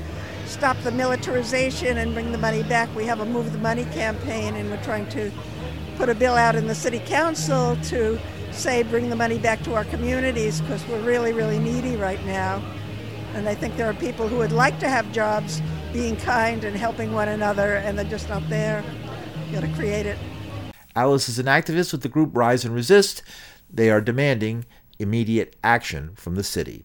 stop 0.46 0.76
the 0.82 0.90
militarization 0.90 1.98
and 1.98 2.14
bring 2.14 2.32
the 2.32 2.38
money 2.38 2.62
back. 2.62 2.94
We 2.96 3.04
have 3.04 3.20
a 3.20 3.26
Move 3.26 3.52
the 3.52 3.58
Money 3.58 3.84
campaign, 3.86 4.54
and 4.56 4.70
we're 4.70 4.82
trying 4.82 5.08
to 5.10 5.30
put 5.98 6.08
a 6.08 6.14
bill 6.14 6.36
out 6.36 6.54
in 6.54 6.68
the 6.68 6.74
city 6.76 7.00
council 7.00 7.76
to 7.82 8.16
say 8.52 8.84
bring 8.84 9.10
the 9.10 9.16
money 9.16 9.36
back 9.36 9.60
to 9.64 9.74
our 9.74 9.84
communities 9.86 10.60
because 10.60 10.86
we're 10.86 11.00
really, 11.00 11.32
really 11.32 11.58
needy 11.58 11.96
right 11.96 12.24
now. 12.24 12.62
And 13.34 13.48
I 13.48 13.54
think 13.56 13.76
there 13.76 13.90
are 13.90 13.94
people 13.94 14.28
who 14.28 14.36
would 14.36 14.52
like 14.52 14.78
to 14.78 14.88
have 14.88 15.10
jobs 15.10 15.60
being 15.92 16.16
kind 16.16 16.62
and 16.62 16.76
helping 16.76 17.12
one 17.12 17.28
another, 17.28 17.78
and 17.78 17.98
they're 17.98 18.04
just 18.04 18.28
not 18.28 18.48
there. 18.48 18.84
You 19.48 19.54
got 19.54 19.66
to 19.66 19.72
create 19.74 20.06
it. 20.06 20.18
Alice 20.94 21.28
is 21.28 21.40
an 21.40 21.46
activist 21.46 21.90
with 21.90 22.02
the 22.02 22.08
group 22.08 22.30
Rise 22.32 22.64
and 22.64 22.72
Resist. 22.72 23.22
They 23.68 23.90
are 23.90 24.00
demanding 24.00 24.66
immediate 25.00 25.56
action 25.64 26.12
from 26.14 26.36
the 26.36 26.44
city. 26.44 26.84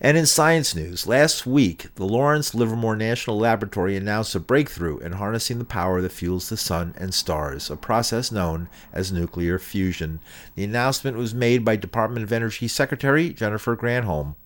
And 0.00 0.16
in 0.16 0.26
science 0.26 0.76
news, 0.76 1.08
last 1.08 1.44
week, 1.44 1.92
the 1.96 2.04
Lawrence 2.06 2.54
Livermore 2.54 2.94
National 2.94 3.36
Laboratory 3.36 3.96
announced 3.96 4.34
a 4.36 4.40
breakthrough 4.40 4.98
in 4.98 5.12
harnessing 5.12 5.58
the 5.58 5.64
power 5.64 6.00
that 6.00 6.12
fuels 6.12 6.48
the 6.48 6.56
sun 6.56 6.94
and 6.96 7.12
stars, 7.12 7.68
a 7.68 7.76
process 7.76 8.30
known 8.30 8.68
as 8.92 9.10
nuclear 9.10 9.58
fusion. 9.58 10.20
The 10.54 10.62
announcement 10.62 11.16
was 11.16 11.34
made 11.34 11.64
by 11.64 11.74
Department 11.74 12.22
of 12.22 12.32
Energy 12.32 12.68
Secretary 12.68 13.30
Jennifer 13.30 13.76
Granholm. 13.76 14.36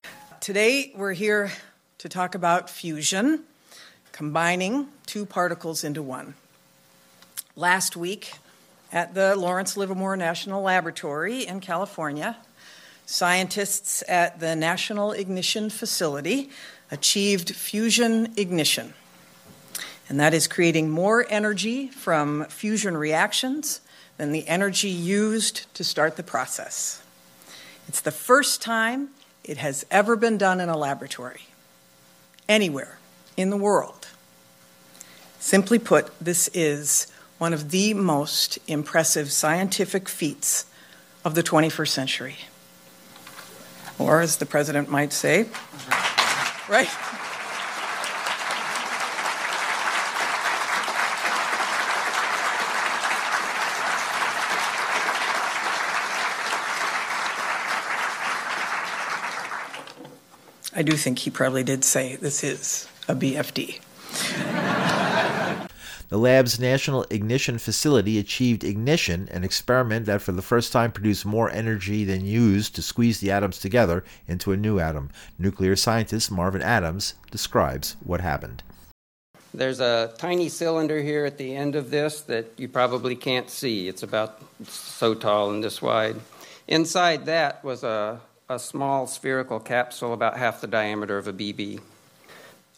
Today, 0.41 0.91
we're 0.97 1.13
here 1.13 1.53
to 1.99 2.09
talk 2.09 2.35
about 2.35 2.71
fusion, 2.71 3.45
combining 4.13 4.89
two 5.05 5.27
particles 5.27 5.85
into 5.85 6.03
one. 6.03 6.33
Last 7.57 7.95
week, 7.95 8.39
at 8.91 9.15
the 9.15 9.37
Lawrence 9.37 9.77
Livermore 9.77 10.17
National 10.17 10.63
Laboratory 10.63 11.47
in 11.47 11.61
California, 11.61 12.39
scientists 13.07 14.03
at 14.09 14.41
the 14.41 14.57
National 14.57 15.13
Ignition 15.13 15.71
Facility 15.71 16.51
achieved 16.91 17.55
fusion 17.55 18.33
ignition. 18.37 18.95
And 20.09 20.21
that 20.21 20.35
is 20.35 20.47
creating 20.47 20.91
more 20.91 21.27
energy 21.29 21.89
from 21.89 22.45
fusion 22.47 22.97
reactions 22.97 23.81
than 24.19 24.33
the 24.33 24.47
energy 24.47 24.91
used 24.91 25.73
to 25.75 25.85
start 25.85 26.17
the 26.17 26.23
process. 26.23 27.03
It's 27.89 28.01
the 28.01 28.11
first 28.11 28.61
time 28.61 29.09
it 29.43 29.57
has 29.59 29.87
ever 29.91 30.17
been 30.17 30.39
done 30.39 30.61
in 30.61 30.69
a 30.69 30.77
laboratory, 30.77 31.47
anywhere 32.49 32.99
in 33.37 33.51
the 33.51 33.57
world. 33.57 34.09
Simply 35.41 35.79
put, 35.79 36.11
this 36.21 36.49
is 36.55 37.07
one 37.39 37.53
of 37.53 37.71
the 37.71 37.95
most 37.95 38.59
impressive 38.69 39.33
scientific 39.33 40.09
feats 40.09 40.67
of 41.25 41.35
the 41.35 41.43
21st 41.43 41.89
century 41.89 42.37
or 43.99 44.21
as 44.21 44.37
the 44.37 44.47
president 44.47 44.89
might 44.89 45.13
say, 45.13 45.47
right? 46.69 46.89
I 60.75 60.83
do 60.83 60.97
think 60.97 61.21
he 61.21 61.31
probably 61.31 61.63
did 61.63 61.85
say 61.85 62.17
this 62.17 62.43
is 62.43 62.89
a 63.07 63.15
BFD. 63.15 64.82
The 66.13 66.19
lab's 66.19 66.61
National 66.61 67.07
Ignition 67.09 67.57
Facility 67.57 68.19
achieved 68.19 68.65
ignition, 68.65 69.31
an 69.31 69.45
experiment 69.45 70.05
that 70.05 70.21
for 70.21 70.33
the 70.33 70.43
first 70.43 70.71
time 70.71 70.93
produced 70.93 71.25
more 71.25 71.51
energy 71.51 72.05
than 72.05 72.27
used 72.27 72.75
to 72.75 72.83
squeeze 72.83 73.21
the 73.21 73.31
atoms 73.31 73.59
together 73.59 74.05
into 74.29 74.53
a 74.53 74.59
new 74.59 74.79
atom. 74.79 75.09
Nuclear 75.39 75.75
scientist 75.75 76.31
Marvin 76.31 76.61
Adams 76.61 77.15
describes 77.31 77.97
what 78.05 78.21
happened. 78.21 78.63
There's 79.55 79.81
a 79.81 80.13
tiny 80.19 80.51
cylinder 80.51 81.01
here 81.01 81.25
at 81.25 81.39
the 81.39 81.57
end 81.57 81.77
of 81.77 81.89
this 81.89 82.21
that 82.21 82.45
you 82.59 82.69
probably 82.69 83.17
can't 83.17 83.49
see. 83.49 83.89
It's 83.89 84.03
about 84.03 84.39
so 84.69 85.15
tall 85.15 85.51
and 85.51 85.65
this 85.65 85.81
wide. 85.81 86.17
Inside 86.69 87.25
that 87.25 87.65
was 87.65 87.83
a, 87.85 88.21
a 88.51 88.59
small 88.59 89.07
spherical 89.07 89.61
capsule 89.61 90.13
about 90.13 90.37
half 90.37 90.61
the 90.61 90.67
diameter 90.67 91.17
of 91.17 91.27
a 91.27 91.33
BB. 91.33 91.81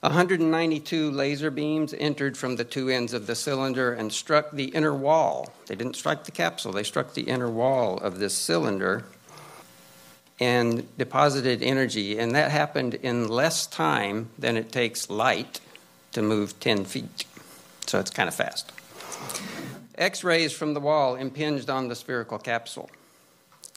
192 0.01 1.11
laser 1.11 1.51
beams 1.51 1.95
entered 1.95 2.37
from 2.37 2.57
the 2.57 2.65
two 2.65 2.91
ends 2.91 3.15
of 3.15 3.27
the 3.27 3.35
cylinder 3.35 3.93
and 3.93 4.13
struck 4.13 4.51
the 4.51 4.67
inner 4.67 4.95
wall. 4.95 5.53
They 5.67 5.75
didn't 5.75 5.97
strike 5.97 6.25
the 6.25 6.31
capsule, 6.31 6.73
they 6.73 6.83
struck 6.83 7.15
the 7.15 7.23
inner 7.23 7.51
wall 7.51 7.99
of 7.99 8.19
this 8.19 8.35
cylinder 8.35 9.05
and 10.41 10.87
deposited 10.99 11.63
energy. 11.63 12.19
And 12.19 12.35
that 12.35 12.51
happened 12.51 12.95
in 12.95 13.29
less 13.29 13.67
time 13.67 14.29
than 14.39 14.57
it 14.57 14.73
takes 14.73 15.09
light 15.09 15.61
to 16.13 16.23
move 16.23 16.59
10 16.61 16.85
feet. 16.85 17.25
So 17.87 17.99
it's 17.99 18.11
kind 18.11 18.29
of 18.29 18.35
fast. 18.35 18.73
X 19.97 20.25
rays 20.25 20.53
from 20.53 20.75
the 20.75 20.81
wall 20.81 21.15
impinged 21.15 21.71
on 21.71 21.89
the 21.89 21.95
spherical 21.95 22.39
capsule. 22.39 22.91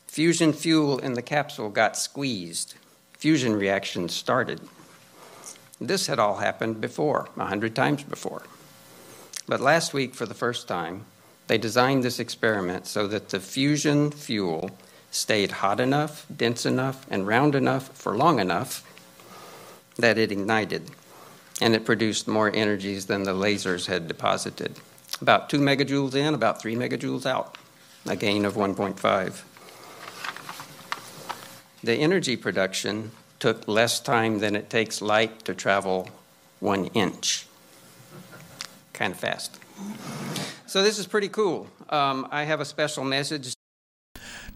Fusion 0.07 0.51
fuel 0.51 0.97
in 0.97 1.13
the 1.13 1.21
capsule 1.21 1.69
got 1.69 1.95
squeezed. 1.95 2.73
Fusion 3.13 3.55
reactions 3.55 4.13
started. 4.13 4.59
This 5.79 6.07
had 6.07 6.19
all 6.19 6.37
happened 6.37 6.81
before, 6.81 7.29
a 7.37 7.45
hundred 7.45 7.75
times 7.75 8.03
before. 8.03 8.43
But 9.47 9.61
last 9.61 9.93
week, 9.93 10.15
for 10.15 10.25
the 10.25 10.33
first 10.33 10.67
time, 10.67 11.05
they 11.47 11.57
designed 11.57 12.03
this 12.03 12.19
experiment 12.19 12.87
so 12.87 13.07
that 13.07 13.29
the 13.29 13.39
fusion 13.39 14.11
fuel 14.11 14.71
stayed 15.11 15.51
hot 15.51 15.79
enough, 15.79 16.25
dense 16.35 16.65
enough, 16.65 17.05
and 17.09 17.25
round 17.27 17.55
enough 17.55 17.89
for 17.95 18.17
long 18.17 18.39
enough 18.39 18.83
that 19.95 20.17
it 20.17 20.31
ignited. 20.31 20.91
And 21.61 21.73
it 21.73 21.85
produced 21.85 22.27
more 22.27 22.53
energies 22.53 23.05
than 23.05 23.23
the 23.23 23.33
lasers 23.33 23.87
had 23.87 24.07
deposited. 24.07 24.79
About 25.21 25.49
2 25.49 25.59
megajoules 25.59 26.13
in, 26.13 26.33
about 26.33 26.61
3 26.61 26.75
megajoules 26.75 27.25
out, 27.25 27.57
a 28.05 28.15
gain 28.15 28.45
of 28.45 28.55
1.5. 28.55 29.43
The 31.83 31.93
energy 31.93 32.35
production 32.35 33.11
took 33.39 33.67
less 33.67 33.99
time 33.99 34.39
than 34.39 34.55
it 34.55 34.69
takes 34.69 35.01
light 35.01 35.45
to 35.45 35.53
travel 35.53 36.09
one 36.59 36.85
inch. 36.87 37.45
Kind 38.93 39.13
of 39.13 39.19
fast. 39.19 39.59
So, 40.65 40.83
this 40.83 40.97
is 40.97 41.07
pretty 41.07 41.29
cool. 41.29 41.67
Um, 41.89 42.27
I 42.31 42.43
have 42.43 42.59
a 42.59 42.65
special 42.65 43.03
message. 43.03 43.53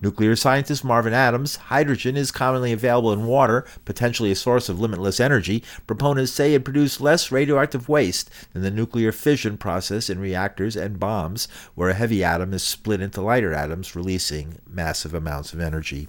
Nuclear 0.01 0.35
scientist 0.35 0.83
Marvin 0.83 1.13
Adams, 1.13 1.57
hydrogen 1.57 2.17
is 2.17 2.31
commonly 2.31 2.71
available 2.71 3.13
in 3.13 3.27
water, 3.27 3.65
potentially 3.85 4.31
a 4.31 4.35
source 4.35 4.67
of 4.67 4.79
limitless 4.79 5.19
energy. 5.19 5.63
Proponents 5.85 6.31
say 6.31 6.55
it 6.55 6.65
produced 6.65 7.01
less 7.01 7.31
radioactive 7.31 7.87
waste 7.87 8.31
than 8.51 8.63
the 8.63 8.71
nuclear 8.71 9.11
fission 9.11 9.57
process 9.59 10.09
in 10.09 10.17
reactors 10.17 10.75
and 10.75 10.99
bombs, 10.99 11.47
where 11.75 11.89
a 11.89 11.93
heavy 11.93 12.23
atom 12.23 12.51
is 12.51 12.63
split 12.63 12.99
into 12.99 13.21
lighter 13.21 13.53
atoms, 13.53 13.95
releasing 13.95 14.57
massive 14.67 15.13
amounts 15.13 15.53
of 15.53 15.59
energy. 15.59 16.07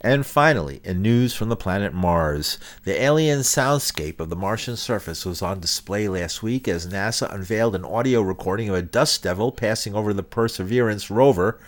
And 0.00 0.24
finally, 0.24 0.80
in 0.84 1.02
news 1.02 1.34
from 1.34 1.48
the 1.48 1.56
planet 1.56 1.92
Mars, 1.92 2.58
the 2.84 3.00
alien 3.02 3.40
soundscape 3.40 4.20
of 4.20 4.30
the 4.30 4.36
Martian 4.36 4.76
surface 4.76 5.26
was 5.26 5.42
on 5.42 5.58
display 5.58 6.06
last 6.06 6.40
week 6.40 6.68
as 6.68 6.86
NASA 6.86 7.32
unveiled 7.34 7.74
an 7.74 7.84
audio 7.84 8.20
recording 8.20 8.68
of 8.68 8.76
a 8.76 8.82
dust 8.82 9.24
devil 9.24 9.50
passing 9.50 9.96
over 9.96 10.12
the 10.12 10.22
Perseverance 10.22 11.10
rover, 11.10 11.58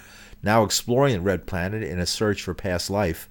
now 0.44 0.62
exploring 0.62 1.14
the 1.14 1.20
red 1.20 1.46
planet 1.46 1.82
in 1.82 1.98
a 1.98 2.06
search 2.06 2.42
for 2.42 2.54
past 2.54 2.88
life. 2.88 3.28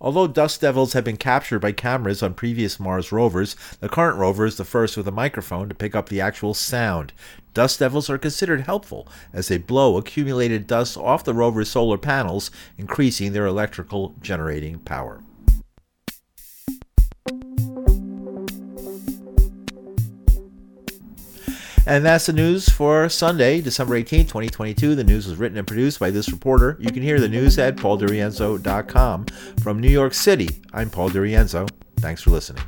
Although 0.00 0.28
dust 0.28 0.62
devils 0.62 0.94
have 0.94 1.04
been 1.04 1.18
captured 1.18 1.58
by 1.58 1.72
cameras 1.72 2.22
on 2.22 2.32
previous 2.32 2.80
Mars 2.80 3.12
rovers, 3.12 3.54
the 3.80 3.88
current 3.88 4.16
rover 4.16 4.46
is 4.46 4.56
the 4.56 4.64
first 4.64 4.96
with 4.96 5.06
a 5.06 5.12
microphone 5.12 5.68
to 5.68 5.74
pick 5.74 5.94
up 5.94 6.08
the 6.08 6.22
actual 6.22 6.54
sound. 6.54 7.12
Dust 7.52 7.80
devils 7.80 8.08
are 8.08 8.16
considered 8.16 8.62
helpful 8.62 9.06
as 9.32 9.48
they 9.48 9.58
blow 9.58 9.98
accumulated 9.98 10.66
dust 10.66 10.96
off 10.96 11.24
the 11.24 11.34
rover's 11.34 11.70
solar 11.70 11.98
panels, 11.98 12.50
increasing 12.78 13.32
their 13.32 13.44
electrical 13.44 14.14
generating 14.22 14.78
power. 14.78 15.22
And 21.86 22.04
that's 22.04 22.26
the 22.26 22.32
news 22.32 22.68
for 22.68 23.08
Sunday, 23.08 23.60
December 23.60 23.96
18, 23.96 24.26
2022. 24.26 24.94
The 24.94 25.04
news 25.04 25.26
was 25.26 25.36
written 25.36 25.58
and 25.58 25.66
produced 25.66 25.98
by 25.98 26.10
this 26.10 26.30
reporter. 26.30 26.76
You 26.78 26.90
can 26.90 27.02
hear 27.02 27.18
the 27.18 27.28
news 27.28 27.58
at 27.58 27.76
pauldirienzo.com. 27.76 29.26
From 29.62 29.80
New 29.80 29.88
York 29.88 30.14
City, 30.14 30.62
I'm 30.72 30.90
Paul 30.90 31.10
Dirienzo. 31.10 31.68
Thanks 31.98 32.22
for 32.22 32.30
listening. 32.30 32.62